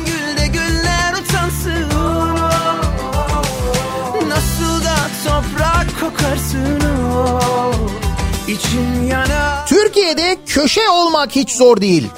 [9.66, 12.08] Türkiye'de köşe olmak hiç zor değil.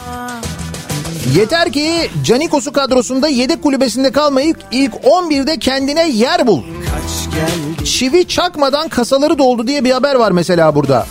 [1.36, 6.62] Yeter ki Canikos'u kadrosunda yedek kulübesinde kalmayıp ilk 11'de kendine yer bul.
[6.62, 11.06] Kaç Çivi çakmadan kasaları doldu diye bir haber var mesela burada.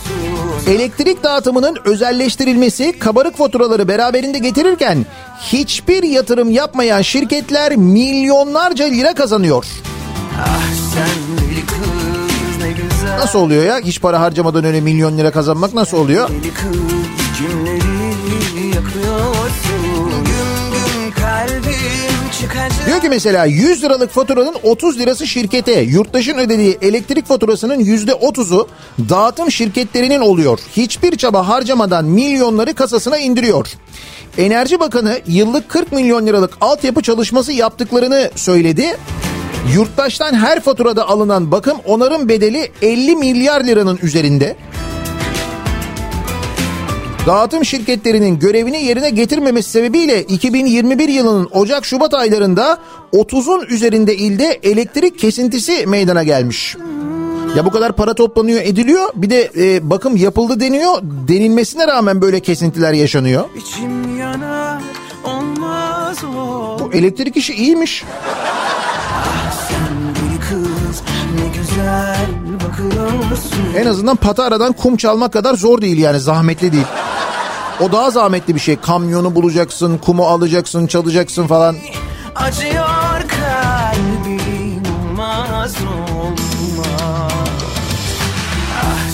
[0.66, 5.06] Elektrik dağıtımının özelleştirilmesi kabarık faturaları beraberinde getirirken
[5.40, 9.66] hiçbir yatırım yapmayan şirketler milyonlarca lira kazanıyor.
[10.38, 10.60] Ah
[10.94, 13.78] sen deli kız ne güzel Nasıl oluyor ya?
[13.80, 16.28] Hiç para harcamadan öyle milyon lira kazanmak nasıl oluyor?
[16.28, 16.76] Deli kız
[22.86, 28.68] Diyor ki mesela 100 liralık faturanın 30 lirası şirkete, yurttaşın ödediği elektrik faturasının %30'u
[29.08, 30.58] dağıtım şirketlerinin oluyor.
[30.76, 33.68] Hiçbir çaba harcamadan milyonları kasasına indiriyor.
[34.38, 38.96] Enerji Bakanı yıllık 40 milyon liralık altyapı çalışması yaptıklarını söyledi.
[39.74, 44.56] Yurttaştan her faturada alınan bakım onarım bedeli 50 milyar liranın üzerinde.
[47.26, 52.78] Dağıtım şirketlerinin görevini yerine getirmemesi sebebiyle 2021 yılının Ocak-Şubat aylarında
[53.12, 56.76] 30'un üzerinde ilde elektrik kesintisi meydana gelmiş.
[57.56, 62.40] Ya bu kadar para toplanıyor ediliyor bir de e, bakım yapıldı deniyor denilmesine rağmen böyle
[62.40, 63.44] kesintiler yaşanıyor.
[65.24, 68.04] O Bu elektrik işi iyiymiş.
[73.76, 76.86] En azından pataradan kum çalmak kadar zor değil yani zahmetli değil.
[77.80, 78.76] O daha zahmetli bir şey.
[78.76, 81.76] Kamyonu bulacaksın, kumu alacaksın, çalacaksın falan.
[82.36, 84.82] Acıyor kalbim
[85.20, 85.74] olmaz
[88.74, 89.10] Ah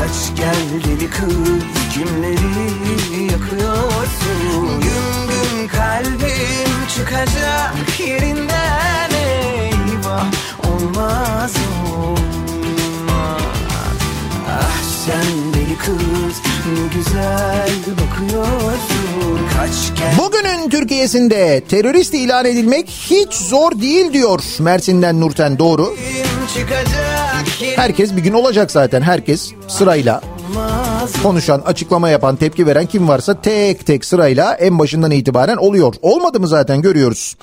[0.00, 1.64] Kaç gel deli kız
[1.94, 8.89] kimleri yakıyorsun Güm güm kalbim çıkacak yerinden
[10.10, 10.26] eyvah
[10.72, 11.52] Olmaz
[11.96, 12.30] olmaz.
[14.48, 19.48] Ah sen deli kız ne güzel bakıyorsun.
[19.56, 25.96] Kaç gel Bugünün Türkiye'sinde terörist ilan edilmek hiç zor değil diyor Mersin'den Nurten doğru.
[27.76, 30.20] Herkes bir gün olacak zaten herkes sırayla
[31.22, 35.94] konuşan, açıklama yapan, tepki veren kim varsa tek tek sırayla en başından itibaren oluyor.
[36.02, 37.36] Olmadı mı zaten görüyoruz.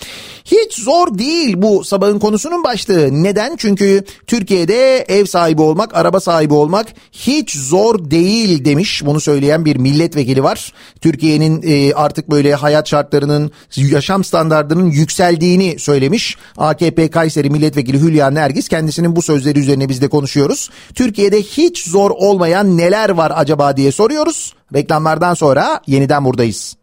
[0.46, 3.24] Hiç zor değil bu sabahın konusunun başlığı.
[3.24, 3.56] Neden?
[3.58, 9.02] Çünkü Türkiye'de ev sahibi olmak, araba sahibi olmak hiç zor değil demiş.
[9.06, 10.74] Bunu söyleyen bir milletvekili var.
[11.02, 16.38] Türkiye'nin e, artık böyle hayat şartlarının, yaşam standartlarının yükseldiğini söylemiş.
[16.58, 20.70] AKP Kayseri Milletvekili Hülya Nergis kendisinin bu sözleri üzerine biz de konuşuyoruz.
[20.96, 24.54] Türkiye'de hiç zor olmayan neler var acaba diye soruyoruz.
[24.74, 26.78] Reklamlardan sonra yeniden buradayız.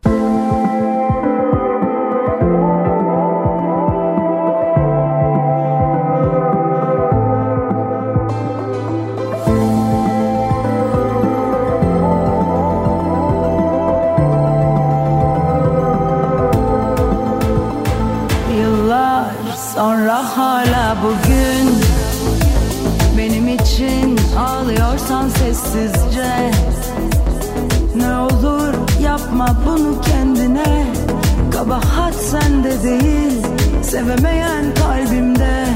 [31.64, 33.42] Kabahat sende değil
[33.82, 35.66] Sevemeyen kalbimde.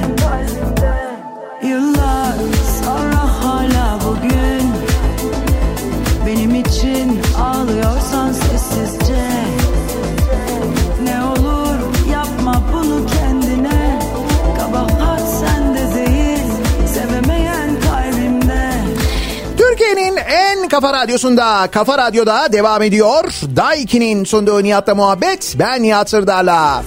[1.63, 2.35] Yıllar
[2.85, 4.73] sonra hala bugün.
[6.27, 9.08] Benim için ağlıyorsan sessizce
[20.81, 23.25] kafa radyosunda, Kafa Radyo'da devam ediyor.
[23.57, 25.55] Daiki'nin sunduğu Nihat'la muhabbet.
[25.59, 26.83] Ben Nihat Sırdar'la.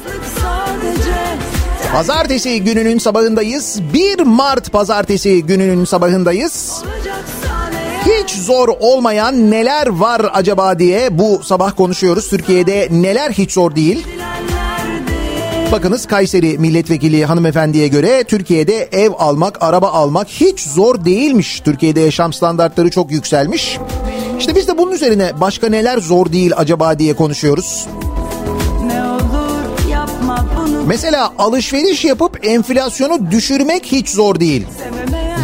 [1.94, 3.80] Pazartesi gününün sabahındayız.
[3.94, 6.84] 1 Mart pazartesi gününün sabahındayız.
[8.06, 12.30] Hiç zor olmayan neler var acaba diye bu sabah konuşuyoruz.
[12.30, 14.08] Türkiye'de neler hiç zor değil.
[15.72, 21.60] Bakınız Kayseri milletvekili hanımefendiye göre Türkiye'de ev almak, araba almak hiç zor değilmiş.
[21.60, 23.78] Türkiye'de yaşam standartları çok yükselmiş.
[24.40, 27.88] İşte biz de bunun üzerine başka neler zor değil acaba diye konuşuyoruz.
[30.88, 34.68] Mesela alışveriş yapıp enflasyonu düşürmek hiç zor değil.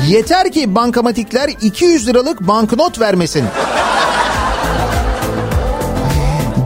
[0.08, 3.44] Yeter ki bankamatikler 200 liralık banknot vermesin.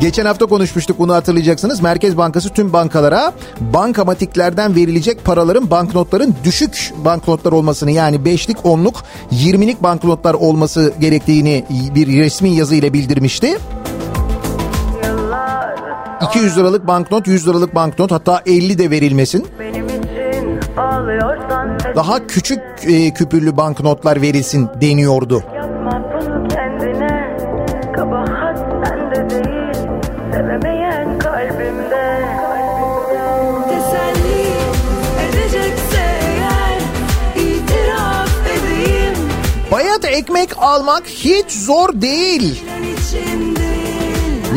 [0.01, 1.81] Geçen hafta konuşmuştuk bunu hatırlayacaksınız.
[1.81, 8.95] Merkez Bankası tüm bankalara bankamatiklerden verilecek paraların banknotların düşük banknotlar olmasını yani 5'lik 10'luk
[9.31, 11.65] 20'lik banknotlar olması gerektiğini
[11.95, 13.57] bir resmi yazı ile bildirmişti.
[16.21, 19.47] 200 liralık banknot, 100 liralık banknot hatta 50 de verilmesin.
[21.95, 25.43] Daha küçük e, küpürlü banknotlar verilsin deniyordu.
[40.03, 42.63] Bayat ekmek almak hiç zor değil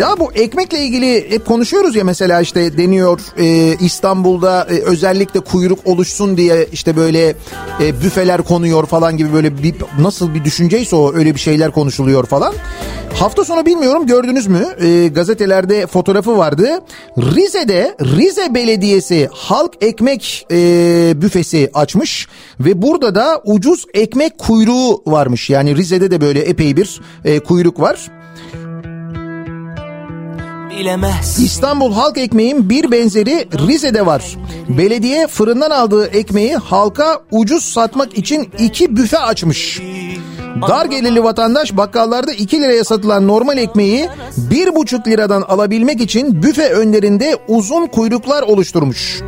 [0.01, 5.79] Ya bu ekmekle ilgili hep konuşuyoruz ya mesela işte deniyor e, İstanbul'da e, özellikle kuyruk
[5.85, 7.35] oluşsun diye işte böyle
[7.81, 12.27] e, büfeler konuyor falan gibi böyle bir nasıl bir düşünceyse o öyle bir şeyler konuşuluyor
[12.27, 12.55] falan.
[13.21, 16.69] Hafta sonu bilmiyorum gördünüz mü E, gazetelerde fotoğrafı vardı.
[17.19, 20.57] Rize'de Rize Belediyesi halk ekmek e,
[21.23, 22.29] büfesi açmış
[22.61, 25.51] ve burada da ucuz ekmek kuyruğu varmış.
[25.51, 28.11] Yani Rize'de de böyle epey bir e, kuyruk var.
[30.79, 34.37] Bilemezsin İstanbul halk ekmeğin bir benzeri Rize'de var.
[34.69, 39.81] Belediye fırından aldığı ekmeği halka ucuz satmak için iki büfe açmış.
[40.69, 44.09] Dar gelirli vatandaş bakkallarda 2 liraya satılan normal ekmeği
[44.51, 49.23] 1,5 liradan alabilmek için büfe önlerinde uzun kuyruklar oluşturmuş.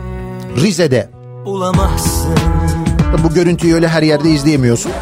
[0.57, 1.11] Rize'de.
[1.45, 2.35] bulamazsın
[3.25, 4.93] Bu görüntüyü öyle her yerde izleyemiyorsun.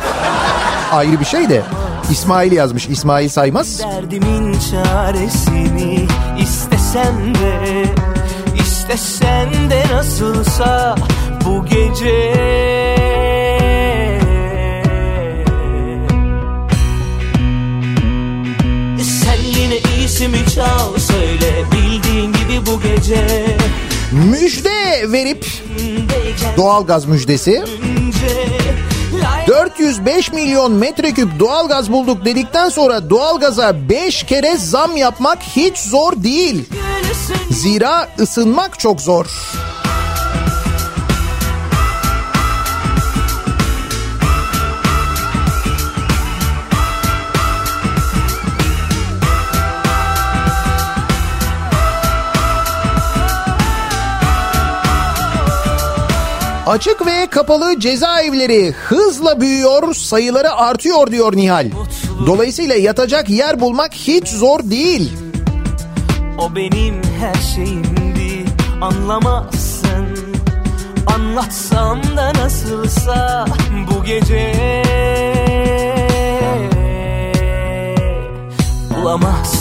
[0.93, 1.63] Ayrı bir şey de.
[2.11, 3.81] İsmail yazmış İsmail Saymaz.
[3.81, 6.07] Derdimin çaresini
[6.43, 7.85] istesem de
[8.61, 10.97] istesen de nasılsa
[11.45, 12.35] bu gece
[19.03, 23.47] Sen yine iyisi mi çal söyle bildiğin gibi bu gece
[24.31, 25.47] Müjde verip
[26.57, 27.65] doğalgaz müjdesi.
[29.55, 36.65] 405 milyon metreküp doğalgaz bulduk dedikten sonra doğalgaza 5 kere zam yapmak hiç zor değil.
[37.51, 39.27] Zira ısınmak çok zor.
[56.67, 61.71] Açık ve kapalı cezaevleri hızla büyüyor, sayıları artıyor diyor Nihal.
[62.27, 65.13] Dolayısıyla yatacak yer bulmak hiç zor değil.
[66.39, 68.45] O benim her şeyimdi
[68.81, 70.07] anlamazsın
[71.07, 73.47] Anlatsam da nasılsa
[73.91, 74.55] bu gece
[78.91, 79.54] Bulamazsın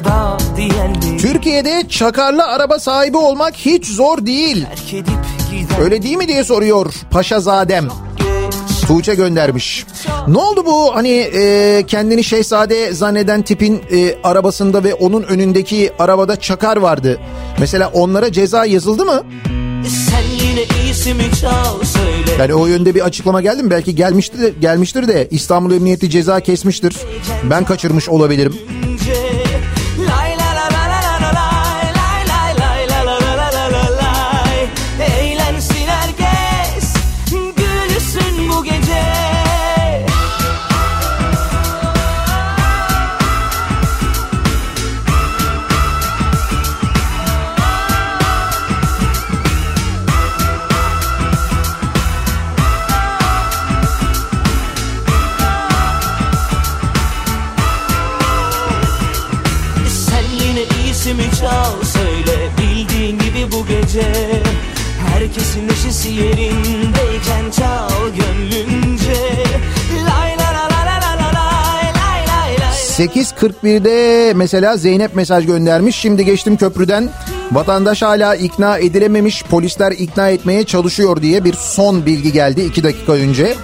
[0.00, 4.66] elveda diyenleri Türkiye'de çakarlı araba sahibi olmak hiç zor değil.
[5.80, 7.88] Öyle değil mi diye soruyor Paşazadem.
[8.86, 9.86] Tuğçe göndermiş.
[10.28, 16.40] Ne oldu bu hani e, kendini şehzade zanneden tipin e, arabasında ve onun önündeki arabada
[16.40, 17.20] çakar vardı.
[17.58, 19.22] Mesela onlara ceza yazıldı mı?
[19.88, 23.70] Sen yine iyisi mi çal söyle Yani o yönde bir açıklama geldi mi?
[23.70, 26.96] Belki gelmiştir gelmiştir de İstanbul Emniyeti ceza kesmiştir.
[27.50, 28.54] Ben kaçırmış olabilirim.
[73.00, 75.96] 8.41'de mesela Zeynep mesaj göndermiş.
[75.96, 77.08] Şimdi geçtim köprüden.
[77.52, 79.44] Vatandaş hala ikna edilememiş.
[79.44, 83.54] Polisler ikna etmeye çalışıyor diye bir son bilgi geldi 2 dakika önce.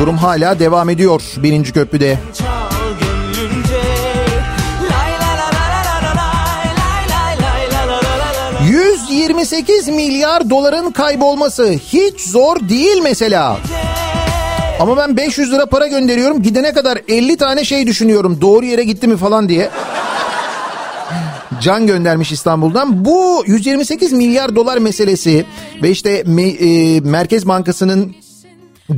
[0.00, 2.18] Durum hala devam ediyor birinci köprüde.
[2.38, 2.46] Çal
[3.00, 3.82] gönlünce
[4.90, 8.66] Lay la la la la la la lay lay lay la la la la la
[8.66, 13.58] 128 milyar doların kaybolması hiç zor değil mesela.
[14.80, 19.08] Ama ben 500 lira para gönderiyorum gidene kadar 50 tane şey düşünüyorum doğru yere gitti
[19.08, 19.70] mi falan diye.
[21.60, 23.04] Can göndermiş İstanbul'dan.
[23.04, 25.44] Bu 128 milyar dolar meselesi
[25.82, 28.14] ve işte me- e, Merkez Bankası'nın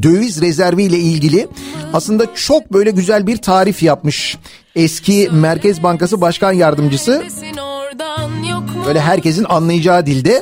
[0.02, 1.48] döviz rezervi ile ilgili
[1.92, 4.38] aslında çok böyle güzel bir tarif yapmış.
[4.76, 7.22] Eski Merkez Bankası Başkan Yardımcısı
[8.86, 10.40] böyle herkesin anlayacağı dilde.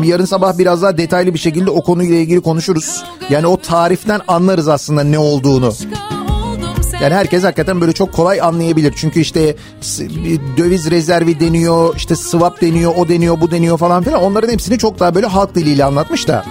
[0.00, 3.04] Şimdi yarın sabah biraz daha detaylı bir şekilde o konuyla ilgili konuşuruz.
[3.30, 5.72] Yani o tariften anlarız aslında ne olduğunu.
[7.02, 8.94] Yani herkes hakikaten böyle çok kolay anlayabilir.
[8.96, 9.56] Çünkü işte
[10.56, 14.22] döviz rezervi deniyor, işte swap deniyor, o deniyor, bu deniyor falan filan.
[14.22, 16.44] Onların hepsini çok daha böyle halk diliyle anlatmış da.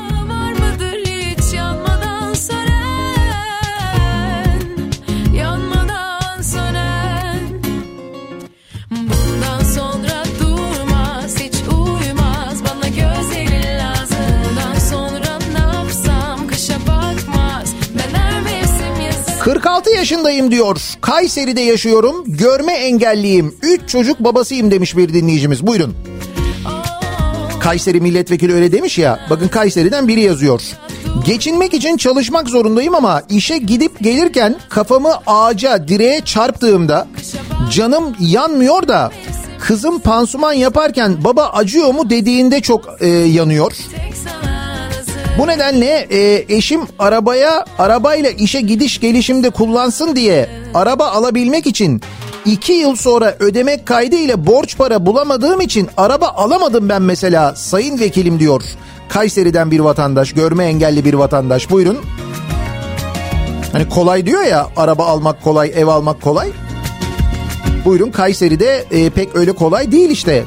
[19.79, 20.81] 26 yaşındayım diyor.
[21.01, 22.23] Kayseri'de yaşıyorum.
[22.27, 23.55] Görme engelliyim.
[23.61, 25.67] 3 çocuk babasıyım demiş bir dinleyicimiz.
[25.67, 25.95] Buyurun.
[27.59, 29.19] Kayseri milletvekili öyle demiş ya.
[29.29, 30.61] Bakın Kayseri'den biri yazıyor.
[31.25, 37.07] Geçinmek için çalışmak zorundayım ama işe gidip gelirken kafamı ağaca, direğe çarptığımda
[37.71, 39.11] canım yanmıyor da
[39.59, 43.71] kızım pansuman yaparken baba acıyor mu dediğinde çok e, yanıyor.
[45.39, 52.01] Bu nedenle e, eşim arabaya arabayla işe gidiş gelişimde kullansın diye araba alabilmek için
[52.45, 58.39] iki yıl sonra ödemek kaydıyla borç para bulamadığım için araba alamadım ben mesela sayın vekilim
[58.39, 58.63] diyor.
[59.09, 61.97] Kayseri'den bir vatandaş görme engelli bir vatandaş buyurun.
[63.71, 66.49] Hani kolay diyor ya araba almak kolay ev almak kolay.
[67.85, 70.43] Buyurun Kayseri'de e, pek öyle kolay değil işte.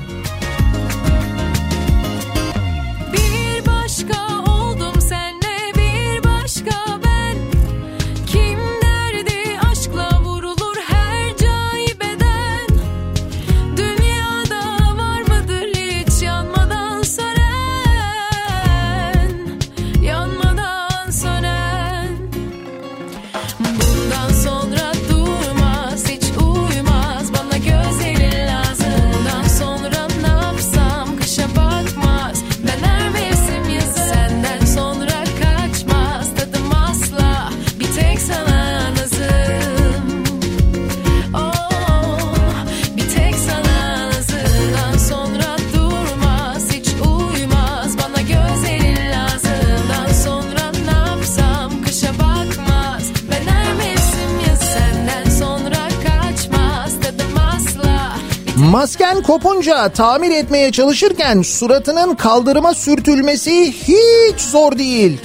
[58.73, 65.21] Masken kopunca tamir etmeye çalışırken suratının kaldırıma sürtülmesi hiç zor değil.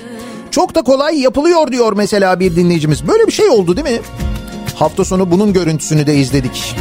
[0.51, 3.07] Çok da kolay yapılıyor diyor mesela bir dinleyicimiz.
[3.07, 4.01] Böyle bir şey oldu değil mi?
[4.75, 6.75] Hafta sonu bunun görüntüsünü de izledik.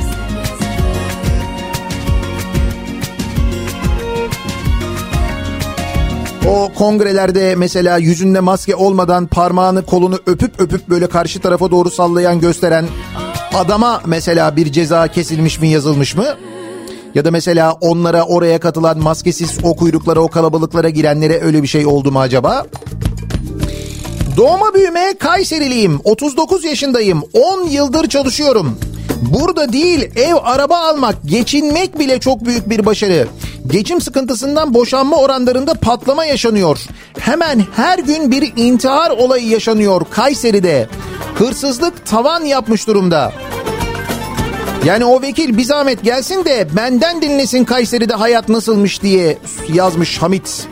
[6.49, 12.41] O kongrelerde mesela yüzünde maske olmadan parmağını kolunu öpüp öpüp böyle karşı tarafa doğru sallayan
[12.41, 12.87] gösteren
[13.55, 16.27] adama mesela bir ceza kesilmiş mi yazılmış mı?
[17.17, 21.87] Ya da mesela onlara oraya katılan maskesiz o kuyruklara o kalabalıklara girenlere öyle bir şey
[21.87, 22.67] oldu mu acaba?
[24.37, 26.01] Doğma büyüme Kayseriliyim.
[26.05, 27.23] 39 yaşındayım.
[27.33, 28.79] 10 yıldır çalışıyorum.
[29.23, 33.29] Burada değil ev araba almak, geçinmek bile çok büyük bir başarı.
[33.67, 36.79] Geçim sıkıntısından boşanma oranlarında patlama yaşanıyor.
[37.19, 40.89] Hemen her gün bir intihar olayı yaşanıyor Kayseri'de.
[41.35, 43.33] Hırsızlık tavan yapmış durumda.
[44.87, 49.39] Yani o vekil bir zahmet gelsin de benden dinlesin Kayseri'de hayat nasılmış diye
[49.73, 50.69] yazmış Hamit.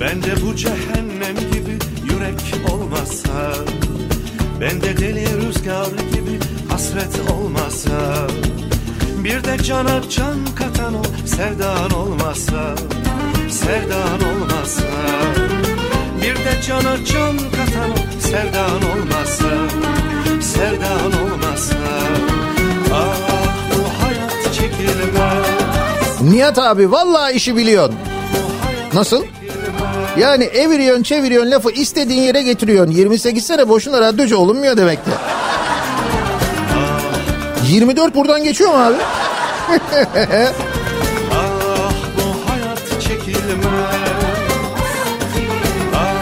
[0.00, 1.78] Bende bu cehennem gibi
[2.12, 3.54] yürek olmasa
[4.60, 6.38] Bende deli rüzgar gibi
[6.68, 8.26] hasret olmasa
[9.24, 12.74] Bir de cana can katan o sevdan olmasa
[13.50, 14.82] Sevdan olmasa
[16.22, 19.48] Bir de cana can katan o sevdan olmasa
[20.40, 21.76] Sevdan olmasa
[22.94, 23.16] Ah
[23.70, 27.94] bu hayat çekilmez Nihat abi vallahi işi biliyorsun.
[28.94, 29.24] Nasıl?
[30.18, 32.92] Yani eviriyorsun çeviriyorsun lafı istediğin yere getiriyorsun.
[32.92, 35.10] 28 sene boşuna radyocu olunmuyor demekti.
[37.70, 38.96] 24 buradan geçiyor mu abi?
[41.32, 43.94] Ah bu hayat çekilmez
[45.94, 46.20] Ah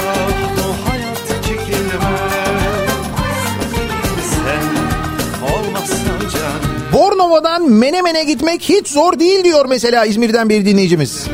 [6.92, 11.26] Bornova'dan Menemen'e gitmek hiç zor değil diyor mesela İzmir'den bir dinleyicimiz.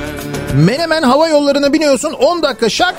[0.54, 2.94] Menemen hava yollarına biniyorsun 10 dakika şak.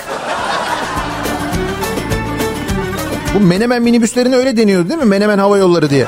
[3.36, 5.06] Bu Menemen minibüslerine öyle deniyordu değil mi?
[5.06, 6.06] Menemen hava yolları diye.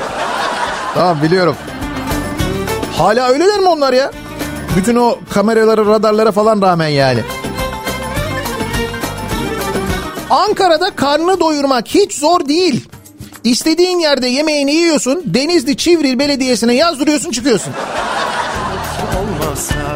[0.94, 1.56] Tamam biliyorum.
[2.96, 4.10] Hala öyleler mi onlar ya?
[4.76, 7.20] Bütün o kameralara, radarlara falan rağmen yani.
[10.30, 12.88] Ankara'da karnını doyurmak hiç zor değil.
[13.44, 15.22] İstediğin yerde yemeğini yiyorsun.
[15.26, 17.72] Denizli Çivril Belediyesi'ne yazdırıyorsun çıkıyorsun.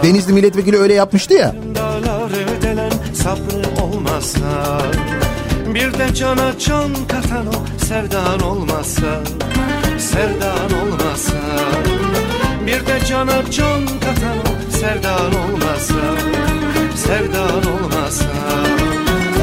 [0.02, 1.55] Denizli milletvekili öyle yapmıştı ya.
[5.74, 9.20] Bir de cana can katan o sevdan olmazsa
[10.12, 11.40] Sevdan olmazsa
[12.66, 15.94] Bir de cana can katan o sevdan olmazsa
[16.97, 18.26] Sevdan olmazsa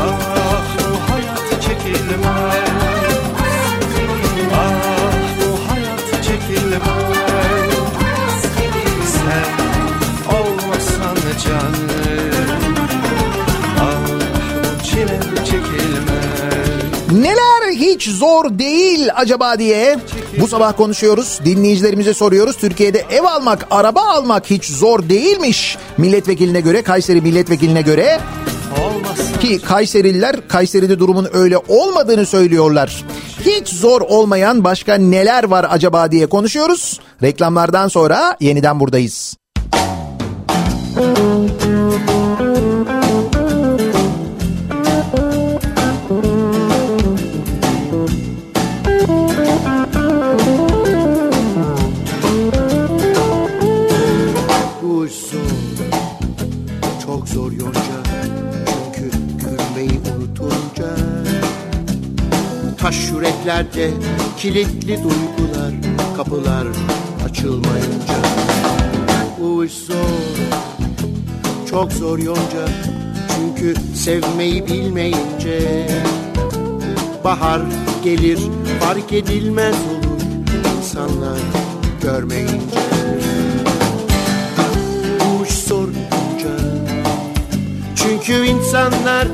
[0.02, 2.70] Ah bu hayat çekilmez.
[4.54, 5.00] Ah
[5.34, 5.50] Ah
[17.12, 17.59] Neler
[17.94, 20.00] hiç zor değil acaba diye
[20.40, 21.40] bu sabah konuşuyoruz.
[21.46, 22.58] Dinleyicilerimize soruyoruz.
[22.58, 25.78] Türkiye'de ev almak, araba almak hiç zor değilmiş.
[25.98, 28.20] Milletvekiline göre, Kayseri milletvekiline göre
[29.42, 33.06] ki Kayserililer Kayseri'de durumun öyle olmadığını söylüyorlar.
[33.46, 37.00] Hiç zor olmayan başka neler var acaba diye konuşuyoruz.
[37.24, 39.38] Reklamlardan sonra yeniden buradayız.
[40.98, 41.69] Bu
[62.90, 63.92] Taş yüreklerde
[64.38, 65.74] kilitli duygular
[66.18, 66.68] Kapılar
[67.26, 68.16] açılmayınca.
[69.66, 69.96] İş zor,
[71.70, 72.68] çok zor yonca
[73.36, 75.88] Çünkü sevmeyi bilmeyince.
[77.24, 77.62] Bahar
[78.04, 78.40] gelir
[78.80, 80.22] fark edilmez olur
[80.78, 81.40] insanlar
[82.02, 82.80] görmeyince.
[85.20, 86.58] Bu iş sorunca
[87.96, 89.28] Çünkü insanlar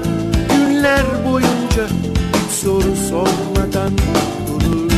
[0.50, 1.88] günler boyunca
[2.46, 3.92] hiç soru sormadan
[4.48, 4.92] durur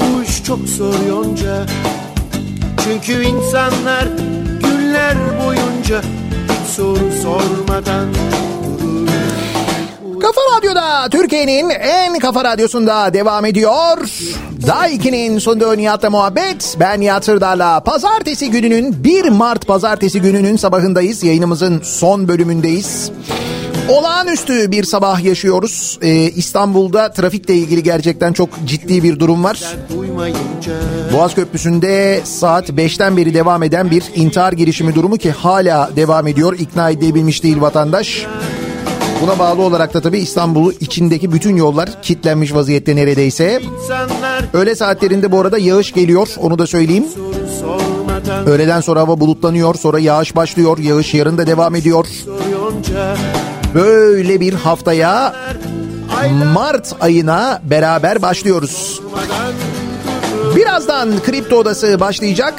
[0.00, 1.66] Bu iş çok zor yonca
[2.84, 4.08] Çünkü insanlar
[4.62, 6.02] günler boyunca
[6.48, 8.08] hiç soru sormadan
[10.20, 13.98] Kafa Radyo'da Türkiye'nin en kafa radyosunda devam ediyor.
[14.66, 16.76] Daiki'nin sunduğu Nihat'la muhabbet.
[16.80, 17.24] Ben Nihat
[17.80, 21.22] pazartesi gününün 1 Mart pazartesi gününün sabahındayız.
[21.22, 23.12] Yayınımızın son bölümündeyiz.
[23.88, 25.98] Olağanüstü bir sabah yaşıyoruz.
[26.02, 29.60] Ee, İstanbul'da trafikle ilgili gerçekten çok ciddi bir durum var.
[31.12, 36.56] Boğaz Köprüsü'nde saat 5'ten beri devam eden bir intihar girişimi durumu ki hala devam ediyor.
[36.58, 38.26] İkna edebilmiş değil vatandaş.
[39.22, 43.62] Buna bağlı olarak da tabii İstanbul'u içindeki bütün yollar kilitlenmiş vaziyette neredeyse.
[44.52, 47.04] Öğle saatlerinde bu arada yağış geliyor onu da söyleyeyim.
[48.46, 50.78] Öğleden sonra hava bulutlanıyor sonra yağış başlıyor.
[50.78, 52.06] Yağış yarın da devam ediyor.
[53.74, 55.34] Böyle bir haftaya
[56.54, 59.00] Mart ayına beraber başlıyoruz.
[60.56, 62.54] Birazdan Kripto Odası başlayacak.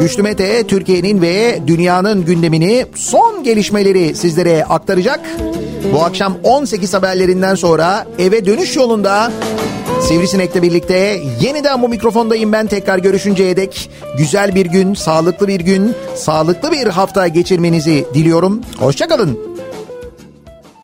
[0.00, 5.20] Güçlü Mete Türkiye'nin ve dünyanın gündemini son gelişmeleri sizlere aktaracak.
[5.92, 9.32] Bu akşam 18 haberlerinden sonra eve dönüş yolunda
[10.00, 15.94] Sivrisinek'le birlikte yeniden bu mikrofondayım ben tekrar görüşünceye dek güzel bir gün, sağlıklı bir gün,
[16.14, 18.60] sağlıklı bir hafta geçirmenizi diliyorum.
[18.78, 19.49] Hoşçakalın.